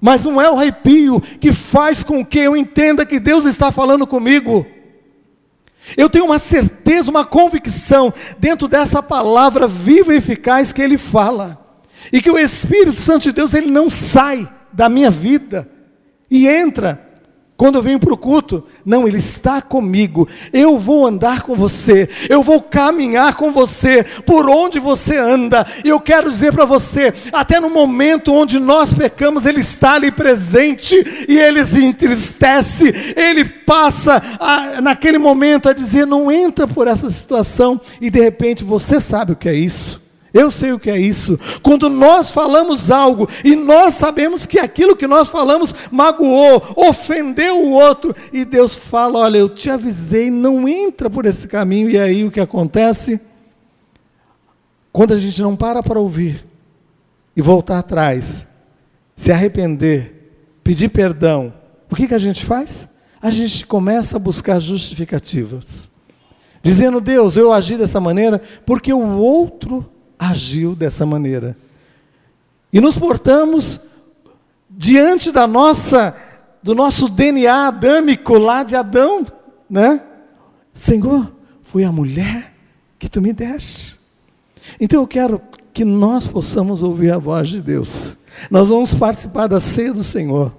mas 0.00 0.24
não 0.24 0.40
é 0.40 0.48
o 0.48 0.56
arrepio 0.56 1.20
que 1.20 1.52
faz 1.52 2.04
com 2.04 2.24
que 2.24 2.38
eu 2.38 2.56
entenda 2.56 3.04
que 3.04 3.18
Deus 3.18 3.44
está 3.46 3.72
falando 3.72 4.06
comigo. 4.06 4.64
Eu 5.96 6.08
tenho 6.08 6.24
uma 6.24 6.38
certeza, 6.38 7.10
uma 7.10 7.24
convicção 7.24 8.12
dentro 8.38 8.66
dessa 8.66 9.02
palavra 9.02 9.68
viva 9.68 10.14
e 10.14 10.18
eficaz 10.18 10.72
que 10.72 10.82
Ele 10.82 10.96
fala, 10.96 11.58
e 12.12 12.20
que 12.20 12.30
o 12.30 12.38
Espírito 12.38 12.96
Santo 12.96 13.24
de 13.24 13.32
Deus 13.32 13.54
ele 13.54 13.70
não 13.70 13.88
sai 13.88 14.48
da 14.72 14.88
minha 14.88 15.10
vida 15.10 15.68
e 16.30 16.48
entra 16.48 17.03
Quando 17.56 17.76
eu 17.76 17.82
venho 17.82 18.00
para 18.00 18.12
o 18.12 18.16
culto, 18.16 18.64
não, 18.84 19.06
Ele 19.06 19.18
está 19.18 19.62
comigo. 19.62 20.28
Eu 20.52 20.76
vou 20.76 21.06
andar 21.06 21.42
com 21.42 21.54
você, 21.54 22.08
eu 22.28 22.42
vou 22.42 22.60
caminhar 22.60 23.36
com 23.36 23.52
você, 23.52 24.02
por 24.26 24.48
onde 24.50 24.80
você 24.80 25.16
anda. 25.16 25.64
E 25.84 25.88
eu 25.88 26.00
quero 26.00 26.28
dizer 26.28 26.52
para 26.52 26.64
você, 26.64 27.14
até 27.32 27.60
no 27.60 27.70
momento 27.70 28.34
onde 28.34 28.58
nós 28.58 28.92
pecamos, 28.92 29.46
Ele 29.46 29.60
está 29.60 29.94
ali 29.94 30.10
presente 30.10 30.96
e 31.28 31.38
Ele 31.38 31.64
se 31.64 31.84
entristece. 31.84 33.14
Ele 33.16 33.44
passa 33.44 34.20
a, 34.40 34.80
naquele 34.80 35.18
momento 35.18 35.68
a 35.68 35.72
dizer: 35.72 36.06
não 36.06 36.32
entra 36.32 36.66
por 36.66 36.88
essa 36.88 37.08
situação. 37.08 37.80
E 38.00 38.10
de 38.10 38.20
repente 38.20 38.64
você 38.64 39.00
sabe 39.00 39.32
o 39.32 39.36
que 39.36 39.48
é 39.48 39.54
isso. 39.54 40.03
Eu 40.34 40.50
sei 40.50 40.72
o 40.72 40.80
que 40.80 40.90
é 40.90 40.98
isso. 40.98 41.38
Quando 41.62 41.88
nós 41.88 42.32
falamos 42.32 42.90
algo 42.90 43.28
e 43.44 43.54
nós 43.54 43.94
sabemos 43.94 44.46
que 44.46 44.58
aquilo 44.58 44.96
que 44.96 45.06
nós 45.06 45.28
falamos 45.28 45.72
magoou, 45.92 46.60
ofendeu 46.74 47.62
o 47.62 47.70
outro, 47.70 48.12
e 48.32 48.44
Deus 48.44 48.74
fala: 48.74 49.20
Olha, 49.20 49.38
eu 49.38 49.48
te 49.48 49.70
avisei, 49.70 50.30
não 50.30 50.68
entra 50.68 51.08
por 51.08 51.24
esse 51.24 51.46
caminho. 51.46 51.88
E 51.88 51.96
aí 51.96 52.24
o 52.24 52.32
que 52.32 52.40
acontece? 52.40 53.20
Quando 54.92 55.14
a 55.14 55.18
gente 55.20 55.40
não 55.40 55.54
para 55.54 55.84
para 55.84 56.00
ouvir 56.00 56.44
e 57.36 57.40
voltar 57.40 57.78
atrás, 57.78 58.44
se 59.16 59.30
arrepender, 59.30 60.32
pedir 60.64 60.88
perdão, 60.88 61.54
o 61.88 61.94
que, 61.94 62.08
que 62.08 62.14
a 62.14 62.18
gente 62.18 62.44
faz? 62.44 62.88
A 63.22 63.30
gente 63.30 63.64
começa 63.64 64.16
a 64.16 64.20
buscar 64.20 64.58
justificativas. 64.58 65.88
Dizendo, 66.60 67.00
Deus, 67.00 67.36
eu 67.36 67.52
agi 67.52 67.76
dessa 67.76 68.00
maneira 68.00 68.40
porque 68.66 68.92
o 68.92 69.18
outro 69.18 69.93
agiu 70.30 70.74
dessa 70.74 71.04
maneira. 71.04 71.56
E 72.72 72.80
nos 72.80 72.98
portamos 72.98 73.80
diante 74.68 75.30
da 75.30 75.46
nossa 75.46 76.14
do 76.62 76.74
nosso 76.74 77.10
DNA 77.10 77.68
adâmico 77.68 78.38
lá 78.38 78.62
de 78.62 78.74
Adão, 78.74 79.26
né? 79.68 80.02
Senhor, 80.72 81.30
foi 81.62 81.84
a 81.84 81.92
mulher 81.92 82.54
que 82.98 83.06
tu 83.06 83.20
me 83.20 83.34
deste. 83.34 84.00
Então 84.80 85.02
eu 85.02 85.06
quero 85.06 85.42
que 85.74 85.84
nós 85.84 86.26
possamos 86.26 86.82
ouvir 86.82 87.12
a 87.12 87.18
voz 87.18 87.50
de 87.50 87.60
Deus. 87.60 88.16
Nós 88.50 88.70
vamos 88.70 88.94
participar 88.94 89.46
da 89.46 89.60
ceia 89.60 89.92
do 89.92 90.02
Senhor. 90.02 90.54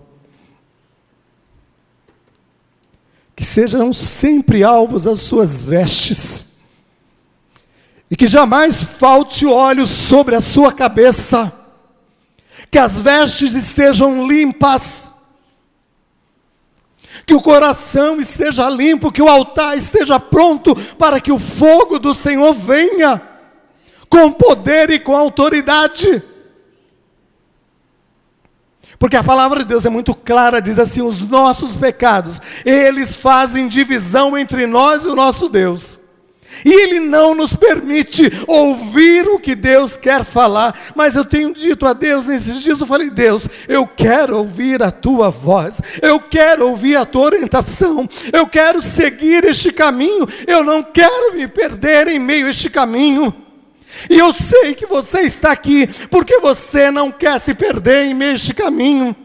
Que 3.35 3.43
sejam 3.43 3.91
sempre 3.91 4.63
alvos 4.63 5.07
as 5.07 5.21
suas 5.21 5.65
vestes 5.65 6.45
e 8.09 8.15
que 8.15 8.27
jamais 8.27 8.81
falte 8.81 9.45
óleo 9.45 9.87
sobre 9.87 10.35
a 10.35 10.41
sua 10.41 10.71
cabeça, 10.71 11.51
que 12.69 12.77
as 12.77 13.01
vestes 13.01 13.55
estejam 13.55 14.27
limpas, 14.27 15.13
que 17.25 17.33
o 17.33 17.41
coração 17.41 18.19
esteja 18.19 18.69
limpo, 18.69 19.11
que 19.11 19.21
o 19.21 19.29
altar 19.29 19.77
esteja 19.77 20.19
pronto 20.19 20.75
para 20.95 21.19
que 21.19 21.31
o 21.31 21.39
fogo 21.39 21.97
do 21.97 22.13
Senhor 22.13 22.53
venha 22.53 23.21
com 24.09 24.31
poder 24.31 24.91
e 24.91 24.99
com 24.99 25.17
autoridade. 25.17 26.21
Porque 28.99 29.17
a 29.17 29.23
palavra 29.23 29.59
de 29.59 29.65
Deus 29.65 29.85
é 29.85 29.89
muito 29.89 30.13
clara, 30.13 30.61
diz 30.61 30.79
assim: 30.79 31.01
os 31.01 31.21
nossos 31.21 31.75
pecados, 31.75 32.39
eles 32.63 33.15
fazem 33.15 33.67
divisão 33.67 34.37
entre 34.37 34.67
nós 34.67 35.03
e 35.03 35.07
o 35.07 35.15
nosso 35.15 35.49
Deus. 35.49 35.99
E 36.63 36.73
Ele 36.73 36.99
não 36.99 37.35
nos 37.35 37.55
permite 37.55 38.31
ouvir 38.47 39.27
o 39.27 39.39
que 39.39 39.55
Deus 39.55 39.97
quer 39.97 40.23
falar. 40.23 40.77
Mas 40.95 41.15
eu 41.15 41.25
tenho 41.25 41.53
dito 41.53 41.85
a 41.85 41.93
Deus 41.93 42.27
nesses 42.27 42.61
dias: 42.61 42.79
eu 42.79 42.87
falei, 42.87 43.09
Deus, 43.09 43.47
eu 43.67 43.87
quero 43.87 44.37
ouvir 44.37 44.81
a 44.81 44.91
tua 44.91 45.29
voz, 45.29 45.81
eu 46.01 46.19
quero 46.19 46.67
ouvir 46.67 46.95
a 46.95 47.05
tua 47.05 47.25
orientação, 47.25 48.07
eu 48.31 48.47
quero 48.47 48.81
seguir 48.81 49.43
este 49.45 49.71
caminho, 49.71 50.25
eu 50.47 50.63
não 50.63 50.83
quero 50.83 51.35
me 51.35 51.47
perder 51.47 52.07
em 52.07 52.19
meio 52.19 52.47
a 52.47 52.49
este 52.49 52.69
caminho. 52.69 53.33
E 54.09 54.17
eu 54.17 54.33
sei 54.33 54.73
que 54.73 54.85
você 54.85 55.21
está 55.21 55.51
aqui 55.51 55.87
porque 56.09 56.39
você 56.39 56.91
não 56.91 57.11
quer 57.11 57.39
se 57.39 57.53
perder 57.53 58.05
em 58.05 58.13
meio 58.13 58.33
a 58.33 58.35
este 58.35 58.53
caminho. 58.53 59.15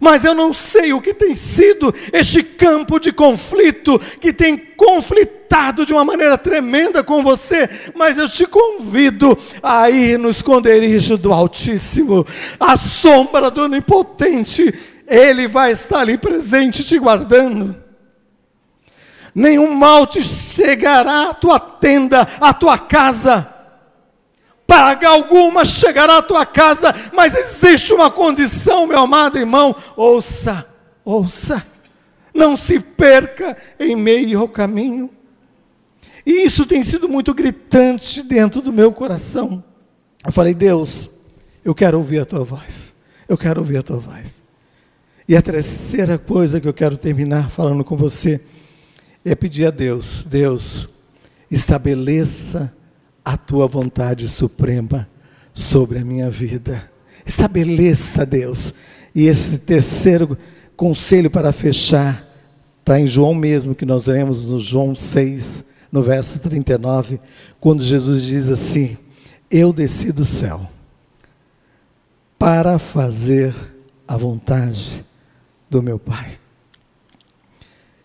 Mas 0.00 0.24
eu 0.24 0.34
não 0.34 0.52
sei 0.52 0.92
o 0.92 1.00
que 1.00 1.12
tem 1.12 1.34
sido 1.34 1.92
este 2.12 2.42
campo 2.42 3.00
de 3.00 3.12
conflito 3.12 3.98
que 4.20 4.32
tem 4.32 4.56
conflitado 4.56 5.37
de 5.84 5.92
uma 5.92 6.04
maneira 6.04 6.36
tremenda 6.36 7.02
com 7.02 7.22
você, 7.22 7.68
mas 7.94 8.16
eu 8.16 8.28
te 8.28 8.46
convido 8.46 9.36
a 9.62 9.90
ir 9.90 10.18
no 10.18 10.30
esconderijo 10.30 11.16
do 11.16 11.32
Altíssimo, 11.32 12.26
a 12.60 12.76
sombra 12.76 13.50
do 13.50 13.62
Onipotente, 13.62 14.72
Ele 15.06 15.48
vai 15.48 15.72
estar 15.72 16.00
ali 16.00 16.18
presente 16.18 16.84
te 16.84 16.98
guardando. 16.98 17.74
Nenhum 19.34 19.74
mal 19.74 20.06
te 20.06 20.22
chegará 20.22 21.30
à 21.30 21.34
tua 21.34 21.58
tenda, 21.58 22.26
à 22.40 22.52
tua 22.52 22.78
casa 22.78 23.54
praga 24.66 25.08
alguma 25.08 25.64
chegará 25.64 26.18
à 26.18 26.22
tua 26.22 26.44
casa, 26.44 26.94
mas 27.14 27.34
existe 27.34 27.90
uma 27.94 28.10
condição, 28.10 28.86
meu 28.86 28.98
amado 28.98 29.38
irmão, 29.38 29.74
ouça, 29.96 30.66
ouça, 31.02 31.66
não 32.34 32.54
se 32.54 32.78
perca 32.78 33.56
em 33.80 33.96
meio 33.96 34.40
ao 34.40 34.46
caminho. 34.46 35.17
E 36.28 36.44
isso 36.44 36.66
tem 36.66 36.84
sido 36.84 37.08
muito 37.08 37.32
gritante 37.32 38.22
dentro 38.22 38.60
do 38.60 38.70
meu 38.70 38.92
coração. 38.92 39.64
Eu 40.22 40.30
falei, 40.30 40.52
Deus, 40.52 41.08
eu 41.64 41.74
quero 41.74 41.96
ouvir 41.96 42.18
a 42.18 42.26
tua 42.26 42.44
voz, 42.44 42.94
eu 43.26 43.38
quero 43.38 43.60
ouvir 43.60 43.78
a 43.78 43.82
tua 43.82 43.96
voz. 43.96 44.42
E 45.26 45.34
a 45.34 45.40
terceira 45.40 46.18
coisa 46.18 46.60
que 46.60 46.68
eu 46.68 46.74
quero 46.74 46.98
terminar 46.98 47.48
falando 47.48 47.82
com 47.82 47.96
você 47.96 48.44
é 49.24 49.34
pedir 49.34 49.68
a 49.68 49.70
Deus: 49.70 50.22
Deus, 50.28 50.90
estabeleça 51.50 52.74
a 53.24 53.34
tua 53.38 53.66
vontade 53.66 54.28
suprema 54.28 55.08
sobre 55.54 55.98
a 55.98 56.04
minha 56.04 56.28
vida. 56.28 56.90
Estabeleça, 57.24 58.26
Deus. 58.26 58.74
E 59.14 59.26
esse 59.28 59.60
terceiro 59.60 60.36
conselho 60.76 61.30
para 61.30 61.52
fechar 61.52 62.22
está 62.80 63.00
em 63.00 63.06
João 63.06 63.34
mesmo, 63.34 63.74
que 63.74 63.86
nós 63.86 64.08
lemos 64.08 64.44
no 64.44 64.60
João 64.60 64.94
6, 64.94 65.64
no 65.90 66.02
verso 66.02 66.38
39, 66.40 67.20
quando 67.60 67.82
Jesus 67.82 68.22
diz 68.22 68.48
assim: 68.48 68.96
Eu 69.50 69.72
desci 69.72 70.12
do 70.12 70.24
céu 70.24 70.68
para 72.38 72.78
fazer 72.78 73.54
a 74.06 74.16
vontade 74.16 75.04
do 75.68 75.82
meu 75.82 75.98
Pai. 75.98 76.38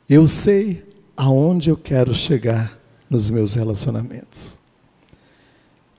Eu 0.09 0.27
sei 0.27 0.83
aonde 1.15 1.69
eu 1.69 1.77
quero 1.77 2.13
chegar 2.13 2.77
nos 3.09 3.29
meus 3.29 3.53
relacionamentos. 3.53 4.57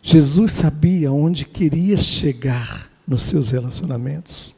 Jesus 0.02 0.52
sabia 0.52 1.10
onde 1.10 1.46
queria 1.46 1.96
chegar 1.96 2.90
nos 3.06 3.22
seus 3.22 3.50
relacionamentos. 3.50 4.54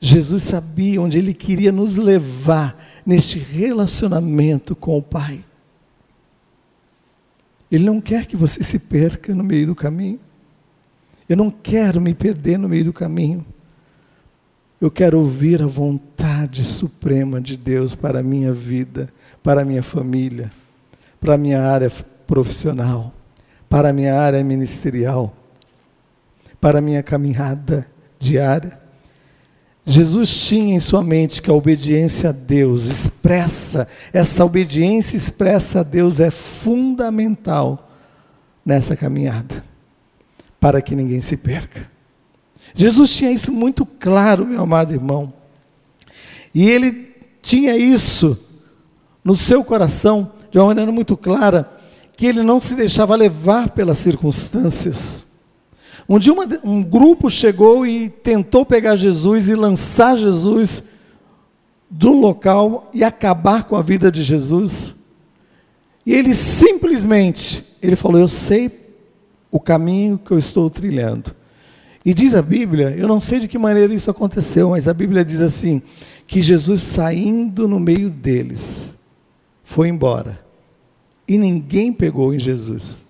Jesus 0.00 0.44
sabia 0.44 1.00
onde 1.00 1.18
ele 1.18 1.34
queria 1.34 1.72
nos 1.72 1.96
levar 1.96 2.82
neste 3.04 3.38
relacionamento 3.38 4.74
com 4.74 4.96
o 4.96 5.02
Pai. 5.02 5.44
Ele 7.70 7.84
não 7.84 8.00
quer 8.00 8.26
que 8.26 8.36
você 8.36 8.62
se 8.62 8.78
perca 8.78 9.34
no 9.34 9.44
meio 9.44 9.66
do 9.66 9.74
caminho. 9.74 10.20
Eu 11.28 11.36
não 11.36 11.50
quero 11.50 12.00
me 12.00 12.14
perder 12.14 12.58
no 12.58 12.68
meio 12.68 12.84
do 12.84 12.92
caminho. 12.92 13.44
Eu 14.80 14.90
quero 14.90 15.18
ouvir 15.18 15.62
a 15.62 15.66
vontade 15.66 16.64
suprema 16.64 17.40
de 17.40 17.56
Deus 17.56 17.94
para 17.94 18.20
a 18.20 18.22
minha 18.22 18.52
vida, 18.52 19.08
para 19.42 19.62
a 19.62 19.64
minha 19.64 19.82
família, 19.82 20.52
para 21.18 21.34
a 21.34 21.38
minha 21.38 21.62
área 21.62 21.90
profissional 22.26 23.12
para 23.68 23.90
a 23.90 23.92
minha 23.92 24.18
área 24.18 24.42
ministerial, 24.42 25.34
para 26.60 26.78
a 26.78 26.80
minha 26.80 27.02
caminhada 27.02 27.86
diária. 28.18 28.80
Jesus 29.88 30.28
tinha 30.28 30.74
em 30.74 30.80
sua 30.80 31.00
mente 31.00 31.40
que 31.40 31.48
a 31.48 31.54
obediência 31.54 32.30
a 32.30 32.32
Deus 32.32 32.86
expressa, 32.86 33.86
essa 34.12 34.44
obediência 34.44 35.16
expressa 35.16 35.80
a 35.80 35.82
Deus 35.84 36.18
é 36.18 36.28
fundamental 36.28 37.88
nessa 38.64 38.96
caminhada, 38.96 39.64
para 40.58 40.82
que 40.82 40.96
ninguém 40.96 41.20
se 41.20 41.36
perca. 41.36 41.88
Jesus 42.74 43.14
tinha 43.14 43.30
isso 43.30 43.52
muito 43.52 43.86
claro, 43.86 44.44
meu 44.44 44.60
amado 44.60 44.92
irmão. 44.92 45.32
E 46.52 46.68
ele 46.68 47.14
tinha 47.40 47.76
isso 47.76 48.36
no 49.22 49.36
seu 49.36 49.62
coração 49.62 50.32
de 50.50 50.58
uma 50.58 50.66
maneira 50.66 50.90
muito 50.90 51.16
clara 51.16 51.70
que 52.16 52.26
ele 52.26 52.42
não 52.42 52.58
se 52.58 52.74
deixava 52.74 53.14
levar 53.14 53.70
pelas 53.70 53.98
circunstâncias. 53.98 55.25
Um 56.08 56.18
dia 56.18 56.32
uma, 56.32 56.46
um 56.62 56.82
grupo 56.82 57.28
chegou 57.28 57.86
e 57.86 58.08
tentou 58.08 58.64
pegar 58.64 58.96
Jesus 58.96 59.48
e 59.48 59.54
lançar 59.54 60.16
Jesus 60.16 60.82
do 61.90 62.12
local 62.12 62.90
e 62.94 63.02
acabar 63.02 63.64
com 63.64 63.76
a 63.76 63.82
vida 63.82 64.10
de 64.10 64.22
Jesus. 64.22 64.94
E 66.04 66.14
ele 66.14 66.34
simplesmente, 66.34 67.64
ele 67.82 67.96
falou: 67.96 68.20
"Eu 68.20 68.28
sei 68.28 68.70
o 69.50 69.58
caminho 69.58 70.18
que 70.18 70.30
eu 70.30 70.38
estou 70.38 70.68
trilhando. 70.68 71.34
E 72.04 72.14
diz 72.14 72.34
a 72.34 72.42
Bíblia, 72.42 72.90
eu 72.96 73.08
não 73.08 73.18
sei 73.18 73.40
de 73.40 73.48
que 73.48 73.58
maneira 73.58 73.92
isso 73.92 74.10
aconteceu, 74.10 74.70
mas 74.70 74.86
a 74.86 74.94
Bíblia 74.94 75.24
diz 75.24 75.40
assim: 75.40 75.82
que 76.26 76.42
Jesus 76.42 76.82
saindo 76.82 77.66
no 77.66 77.80
meio 77.80 78.10
deles, 78.10 78.94
foi 79.64 79.88
embora. 79.88 80.44
E 81.26 81.36
ninguém 81.38 81.92
pegou 81.92 82.32
em 82.32 82.38
Jesus. 82.38 83.06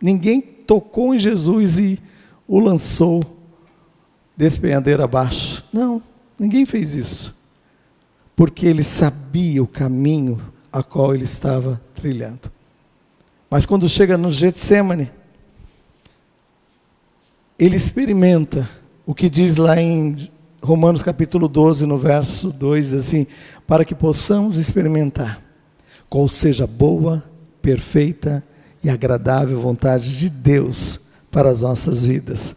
Ninguém 0.00 0.40
tocou 0.40 1.14
em 1.14 1.18
Jesus 1.18 1.78
e 1.78 1.98
o 2.50 2.58
lançou 2.58 3.22
despenhadeiro 4.36 5.04
abaixo. 5.04 5.64
Não, 5.72 6.02
ninguém 6.36 6.66
fez 6.66 6.96
isso. 6.96 7.32
Porque 8.34 8.66
ele 8.66 8.82
sabia 8.82 9.62
o 9.62 9.68
caminho 9.68 10.42
a 10.72 10.82
qual 10.82 11.14
ele 11.14 11.22
estava 11.22 11.80
trilhando. 11.94 12.50
Mas 13.48 13.64
quando 13.64 13.88
chega 13.88 14.18
no 14.18 14.32
Getsemane, 14.32 15.12
ele 17.56 17.76
experimenta 17.76 18.68
o 19.06 19.14
que 19.14 19.30
diz 19.30 19.54
lá 19.54 19.80
em 19.80 20.28
Romanos 20.60 21.04
capítulo 21.04 21.46
12, 21.46 21.86
no 21.86 21.98
verso 21.98 22.50
2, 22.50 22.94
assim, 22.94 23.28
para 23.64 23.84
que 23.84 23.94
possamos 23.94 24.56
experimentar 24.56 25.40
qual 26.08 26.28
seja 26.28 26.64
a 26.64 26.66
boa, 26.66 27.22
perfeita 27.62 28.42
e 28.82 28.90
agradável 28.90 29.60
vontade 29.60 30.18
de 30.18 30.28
Deus 30.28 31.09
para 31.30 31.50
as 31.50 31.62
nossas 31.62 32.04
vidas. 32.04 32.54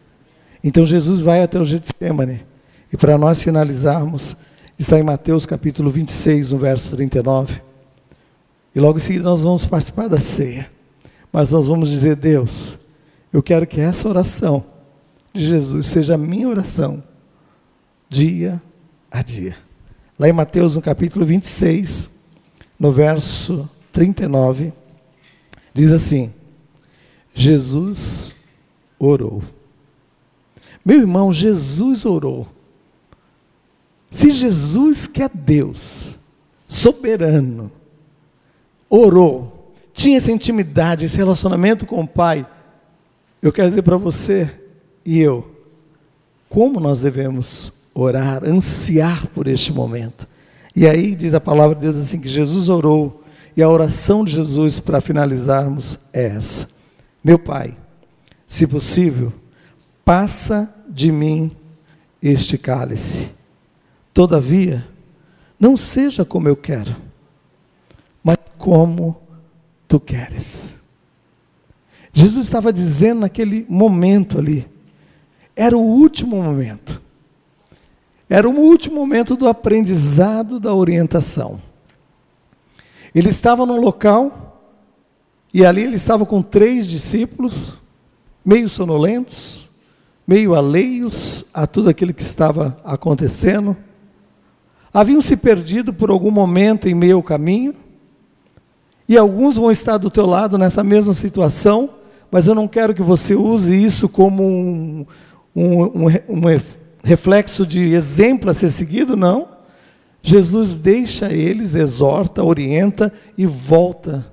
Então 0.63 0.85
Jesus 0.85 1.21
vai 1.21 1.41
até 1.41 1.59
o 1.59 1.65
Getsemane, 1.65 2.45
e 2.91 2.97
para 2.97 3.17
nós 3.17 3.41
finalizarmos, 3.43 4.35
está 4.77 4.99
em 4.99 5.03
Mateus 5.03 5.45
capítulo 5.45 5.89
26, 5.89 6.51
no 6.51 6.59
verso 6.59 6.95
39. 6.95 7.61
E 8.75 8.79
logo 8.79 8.97
em 8.97 9.01
seguida 9.01 9.25
nós 9.25 9.43
vamos 9.43 9.65
participar 9.65 10.07
da 10.07 10.19
ceia. 10.19 10.69
Mas 11.31 11.51
nós 11.51 11.67
vamos 11.67 11.89
dizer, 11.89 12.15
Deus, 12.15 12.77
eu 13.31 13.41
quero 13.41 13.65
que 13.65 13.81
essa 13.81 14.07
oração 14.07 14.63
de 15.33 15.45
Jesus 15.45 15.87
seja 15.87 16.13
a 16.13 16.17
minha 16.17 16.47
oração, 16.47 17.03
dia 18.07 18.61
a 19.11 19.21
dia. 19.21 19.55
Lá 20.17 20.29
em 20.29 20.33
Mateus, 20.33 20.75
no 20.75 20.81
capítulo 20.81 21.25
26, 21.25 22.09
no 22.79 22.91
verso 22.91 23.67
39, 23.91 24.71
diz 25.73 25.91
assim: 25.91 26.31
Jesus 27.33 28.33
orou. 29.05 29.41
Meu 30.85 30.99
irmão, 30.99 31.31
Jesus 31.31 32.05
orou. 32.05 32.47
Se 34.09 34.29
Jesus, 34.29 35.07
que 35.07 35.23
é 35.23 35.29
Deus, 35.29 36.17
soberano, 36.67 37.71
orou, 38.89 39.73
tinha 39.93 40.17
essa 40.17 40.31
intimidade, 40.31 41.05
esse 41.05 41.17
relacionamento 41.17 41.85
com 41.85 42.01
o 42.01 42.07
Pai, 42.07 42.45
eu 43.41 43.51
quero 43.51 43.69
dizer 43.69 43.81
para 43.81 43.97
você, 43.97 44.51
e 45.05 45.19
eu, 45.19 45.49
como 46.49 46.79
nós 46.79 47.01
devemos 47.01 47.73
orar, 47.93 48.43
ansiar 48.43 49.27
por 49.27 49.47
este 49.47 49.73
momento. 49.73 50.27
E 50.75 50.87
aí 50.87 51.15
diz 51.15 51.33
a 51.33 51.41
palavra 51.41 51.75
de 51.75 51.81
Deus 51.81 51.97
assim 51.97 52.19
que 52.19 52.27
Jesus 52.27 52.69
orou, 52.69 53.23
e 53.55 53.61
a 53.61 53.69
oração 53.69 54.23
de 54.23 54.33
Jesus 54.33 54.79
para 54.79 55.01
finalizarmos 55.01 55.99
é 56.11 56.25
essa: 56.25 56.69
Meu 57.23 57.37
Pai, 57.37 57.77
se 58.53 58.67
possível, 58.67 59.33
passa 60.05 60.71
de 60.87 61.11
mim 61.11 61.51
este 62.21 62.55
cálice. 62.55 63.31
Todavia, 64.13 64.87
não 65.59 65.75
seja 65.75 66.23
como 66.23 66.47
eu 66.47 66.55
quero, 66.55 66.95
mas 68.23 68.37
como 68.55 69.19
tu 69.87 69.99
queres. 69.99 70.79
Jesus 72.13 72.45
estava 72.45 72.71
dizendo 72.71 73.21
naquele 73.21 73.65
momento 73.67 74.37
ali, 74.37 74.69
era 75.55 75.75
o 75.75 75.81
último 75.81 76.43
momento. 76.43 77.01
Era 78.29 78.47
o 78.47 78.55
último 78.55 78.97
momento 78.97 79.35
do 79.35 79.47
aprendizado 79.47 80.59
da 80.59 80.75
orientação. 80.75 81.59
Ele 83.15 83.29
estava 83.29 83.65
num 83.65 83.81
local, 83.81 84.61
e 85.51 85.65
ali 85.65 85.81
ele 85.81 85.95
estava 85.95 86.23
com 86.23 86.39
três 86.43 86.85
discípulos, 86.85 87.81
meio 88.45 88.67
sonolentos, 88.67 89.69
meio 90.27 90.55
alheios 90.55 91.45
a 91.53 91.67
tudo 91.67 91.89
aquilo 91.89 92.13
que 92.13 92.21
estava 92.21 92.77
acontecendo. 92.83 93.75
Haviam 94.93 95.21
se 95.21 95.35
perdido 95.35 95.93
por 95.93 96.09
algum 96.09 96.31
momento 96.31 96.87
em 96.87 96.93
meio 96.93 97.17
ao 97.17 97.23
caminho, 97.23 97.73
e 99.07 99.17
alguns 99.17 99.57
vão 99.57 99.69
estar 99.69 99.97
do 99.97 100.09
teu 100.09 100.25
lado 100.25 100.57
nessa 100.57 100.83
mesma 100.83 101.13
situação, 101.13 101.89
mas 102.31 102.47
eu 102.47 102.55
não 102.55 102.67
quero 102.67 102.93
que 102.93 103.01
você 103.01 103.35
use 103.35 103.83
isso 103.83 104.07
como 104.07 104.43
um, 104.43 105.05
um, 105.55 105.83
um, 105.83 106.07
um 106.29 106.41
reflexo 107.03 107.65
de 107.65 107.93
exemplo 107.93 108.49
a 108.49 108.53
ser 108.53 108.71
seguido, 108.71 109.15
não. 109.15 109.49
Jesus 110.21 110.75
deixa 110.75 111.33
eles, 111.33 111.75
exorta, 111.75 112.41
orienta 112.41 113.11
e 113.37 113.45
volta 113.45 114.25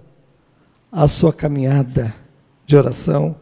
à 0.91 1.09
sua 1.09 1.33
caminhada 1.33 2.15
de 2.65 2.77
oração. 2.77 3.35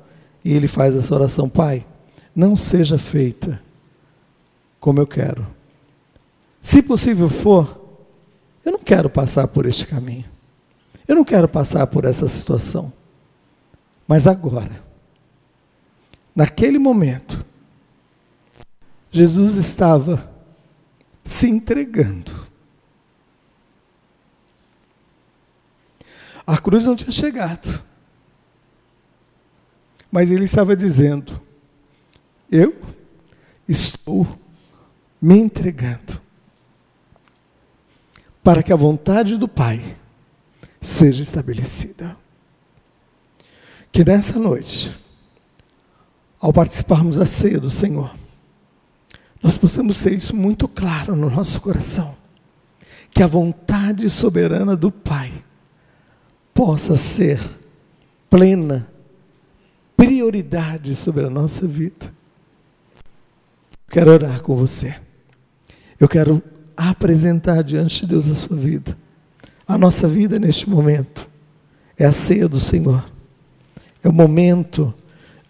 E 0.48 0.54
ele 0.54 0.66
faz 0.66 0.96
essa 0.96 1.14
oração: 1.14 1.46
Pai, 1.46 1.86
não 2.34 2.56
seja 2.56 2.96
feita 2.96 3.60
como 4.80 4.98
eu 4.98 5.06
quero. 5.06 5.46
Se 6.58 6.80
possível 6.80 7.28
for, 7.28 7.78
eu 8.64 8.72
não 8.72 8.78
quero 8.78 9.10
passar 9.10 9.46
por 9.48 9.66
este 9.66 9.86
caminho. 9.86 10.24
Eu 11.06 11.16
não 11.16 11.22
quero 11.22 11.46
passar 11.46 11.86
por 11.88 12.06
essa 12.06 12.26
situação. 12.28 12.90
Mas 14.06 14.26
agora, 14.26 14.82
naquele 16.34 16.78
momento, 16.78 17.44
Jesus 19.12 19.56
estava 19.56 20.32
se 21.22 21.46
entregando. 21.46 22.48
A 26.46 26.56
cruz 26.56 26.86
não 26.86 26.96
tinha 26.96 27.12
chegado. 27.12 27.86
Mas 30.10 30.30
ele 30.30 30.44
estava 30.44 30.74
dizendo: 30.74 31.40
Eu 32.50 32.74
estou 33.68 34.26
me 35.20 35.36
entregando 35.38 36.20
para 38.42 38.62
que 38.62 38.72
a 38.72 38.76
vontade 38.76 39.36
do 39.36 39.46
Pai 39.46 39.96
seja 40.80 41.22
estabelecida. 41.22 42.16
Que 43.90 44.04
nessa 44.04 44.38
noite, 44.38 44.98
ao 46.40 46.52
participarmos 46.52 47.16
da 47.16 47.26
ceia 47.26 47.58
do 47.58 47.70
Senhor, 47.70 48.14
nós 49.42 49.58
possamos 49.58 50.00
ter 50.00 50.14
isso 50.14 50.34
muito 50.34 50.66
claro 50.66 51.14
no 51.14 51.30
nosso 51.30 51.60
coração. 51.60 52.16
Que 53.10 53.22
a 53.22 53.26
vontade 53.26 54.08
soberana 54.08 54.76
do 54.76 54.90
Pai 54.90 55.32
possa 56.54 56.96
ser 56.96 57.40
plena, 58.28 58.88
prioridade 59.98 60.94
sobre 60.94 61.26
a 61.26 61.30
nossa 61.30 61.66
vida. 61.66 62.14
Quero 63.90 64.12
orar 64.12 64.40
com 64.42 64.54
você. 64.54 64.94
Eu 65.98 66.06
quero 66.08 66.40
apresentar 66.76 67.62
diante 67.64 68.02
de 68.02 68.06
Deus 68.06 68.28
a 68.28 68.34
sua 68.34 68.56
vida. 68.56 68.96
A 69.66 69.76
nossa 69.76 70.06
vida 70.06 70.38
neste 70.38 70.70
momento 70.70 71.28
é 71.98 72.04
a 72.04 72.12
ceia 72.12 72.48
do 72.48 72.60
Senhor. 72.60 73.10
É 74.00 74.08
o 74.08 74.12
momento 74.12 74.94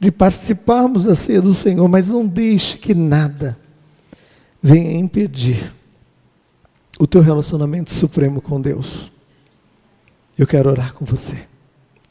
de 0.00 0.10
participarmos 0.10 1.04
da 1.04 1.14
ceia 1.14 1.42
do 1.42 1.52
Senhor, 1.52 1.86
mas 1.86 2.08
não 2.08 2.26
deixe 2.26 2.78
que 2.78 2.94
nada 2.94 3.58
venha 4.62 4.98
impedir 4.98 5.74
o 6.98 7.06
teu 7.06 7.20
relacionamento 7.20 7.92
supremo 7.92 8.40
com 8.40 8.58
Deus. 8.58 9.12
Eu 10.38 10.46
quero 10.46 10.70
orar 10.70 10.94
com 10.94 11.04
você. 11.04 11.36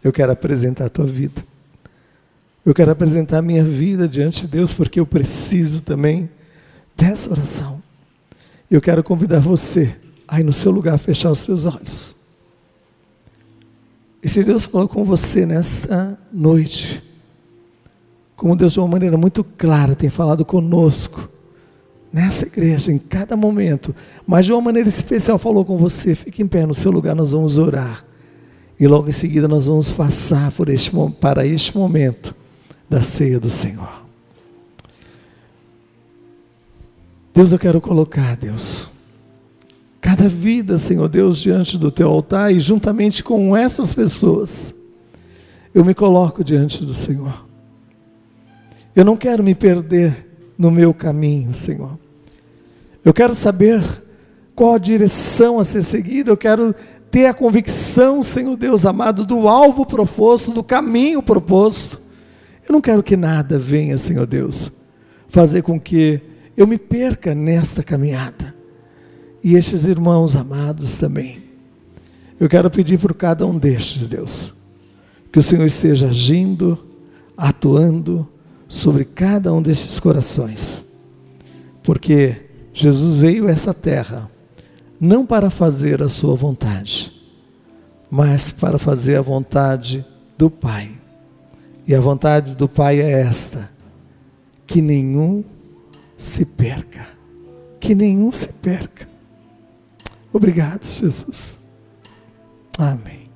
Eu 0.03 0.13
quero 0.13 0.31
apresentar 0.31 0.85
a 0.85 0.89
tua 0.89 1.07
vida. 1.07 1.43
Eu 2.67 2.73
quero 2.73 2.91
apresentar 2.91 3.37
a 3.37 3.41
minha 3.41 3.63
vida 3.63 4.09
diante 4.09 4.41
de 4.41 4.47
Deus, 4.49 4.73
porque 4.73 4.99
eu 4.99 5.05
preciso 5.05 5.81
também 5.81 6.29
dessa 6.97 7.31
oração. 7.31 7.81
Eu 8.69 8.81
quero 8.81 9.01
convidar 9.01 9.39
você 9.39 9.95
aí 10.27 10.43
no 10.43 10.51
seu 10.51 10.69
lugar 10.69 10.95
a 10.95 10.97
fechar 10.97 11.31
os 11.31 11.39
seus 11.39 11.65
olhos. 11.65 12.13
E 14.21 14.27
se 14.27 14.43
Deus 14.43 14.65
falou 14.65 14.85
com 14.85 15.05
você 15.05 15.45
nesta 15.45 16.19
noite, 16.29 17.01
como 18.35 18.53
Deus 18.53 18.73
de 18.73 18.79
uma 18.79 18.87
maneira 18.89 19.15
muito 19.15 19.45
clara 19.45 19.95
tem 19.95 20.09
falado 20.09 20.43
conosco, 20.43 21.29
nessa 22.11 22.47
igreja, 22.47 22.91
em 22.91 22.97
cada 22.97 23.37
momento, 23.37 23.95
mas 24.27 24.45
de 24.45 24.51
uma 24.51 24.59
maneira 24.59 24.89
especial 24.89 25.39
falou 25.39 25.63
com 25.63 25.77
você, 25.77 26.13
fique 26.13 26.43
em 26.43 26.47
pé 26.47 26.65
no 26.65 26.73
seu 26.73 26.91
lugar, 26.91 27.15
nós 27.15 27.31
vamos 27.31 27.57
orar. 27.57 28.03
E 28.77 28.85
logo 28.85 29.07
em 29.07 29.13
seguida 29.13 29.47
nós 29.47 29.67
vamos 29.67 29.89
passar 29.89 30.51
por 30.51 30.67
este, 30.67 30.91
para 31.21 31.45
este 31.45 31.73
momento 31.73 32.35
da 32.89 33.01
ceia 33.01 33.39
do 33.39 33.49
Senhor. 33.49 34.05
Deus, 37.33 37.51
eu 37.51 37.59
quero 37.59 37.79
colocar, 37.79 38.35
Deus, 38.35 38.91
cada 40.01 40.27
vida, 40.27 40.77
Senhor 40.77 41.07
Deus, 41.07 41.37
diante 41.39 41.77
do 41.77 41.91
teu 41.91 42.09
altar 42.09 42.51
e 42.51 42.59
juntamente 42.59 43.23
com 43.23 43.55
essas 43.55 43.93
pessoas, 43.93 44.73
eu 45.73 45.85
me 45.85 45.93
coloco 45.93 46.43
diante 46.43 46.83
do 46.83 46.93
Senhor. 46.93 47.45
Eu 48.95 49.05
não 49.05 49.15
quero 49.15 49.43
me 49.43 49.53
perder 49.53 50.27
no 50.57 50.71
meu 50.71 50.93
caminho, 50.93 51.53
Senhor. 51.53 51.99
Eu 53.05 53.13
quero 53.13 53.35
saber 53.35 53.83
qual 54.55 54.73
a 54.73 54.79
direção 54.79 55.59
a 55.59 55.63
ser 55.63 55.83
seguida, 55.83 56.31
eu 56.31 56.37
quero 56.37 56.73
ter 57.11 57.27
a 57.27 57.33
convicção, 57.33 58.23
Senhor 58.23 58.57
Deus 58.57 58.85
amado, 58.85 59.23
do 59.23 59.47
alvo 59.47 59.85
proposto, 59.85 60.51
do 60.51 60.63
caminho 60.63 61.21
proposto. 61.21 62.06
Eu 62.67 62.73
não 62.73 62.81
quero 62.81 63.01
que 63.01 63.15
nada 63.15 63.57
venha, 63.57 63.97
Senhor 63.97 64.25
Deus, 64.25 64.69
fazer 65.29 65.61
com 65.61 65.79
que 65.79 66.19
eu 66.55 66.67
me 66.67 66.77
perca 66.77 67.33
nesta 67.33 67.81
caminhada. 67.81 68.53
E 69.43 69.55
estes 69.55 69.85
irmãos 69.85 70.35
amados 70.35 70.97
também. 70.97 71.43
Eu 72.39 72.49
quero 72.49 72.69
pedir 72.69 72.99
por 72.99 73.13
cada 73.13 73.45
um 73.45 73.57
destes, 73.57 74.09
Deus, 74.09 74.53
que 75.31 75.39
o 75.39 75.41
Senhor 75.41 75.65
esteja 75.65 76.07
agindo, 76.07 76.77
atuando 77.37 78.27
sobre 78.67 79.05
cada 79.05 79.53
um 79.53 79.61
destes 79.61 79.99
corações. 79.99 80.85
Porque 81.83 82.47
Jesus 82.73 83.19
veio 83.19 83.47
a 83.47 83.51
essa 83.51 83.73
terra 83.73 84.29
não 84.99 85.25
para 85.25 85.49
fazer 85.49 86.01
a 86.01 86.09
sua 86.09 86.35
vontade, 86.35 87.13
mas 88.09 88.51
para 88.51 88.77
fazer 88.77 89.15
a 89.15 89.21
vontade 89.21 90.05
do 90.37 90.49
Pai. 90.49 90.96
E 91.87 91.95
a 91.95 92.01
vontade 92.01 92.53
do 92.53 92.67
Pai 92.67 92.99
é 92.99 93.21
esta: 93.21 93.69
que 94.65 94.81
nenhum 94.81 95.43
se 96.17 96.45
perca. 96.45 97.07
Que 97.79 97.95
nenhum 97.95 98.31
se 98.31 98.49
perca. 98.49 99.07
Obrigado, 100.33 100.83
Jesus. 100.83 101.63
Amém. 102.77 103.26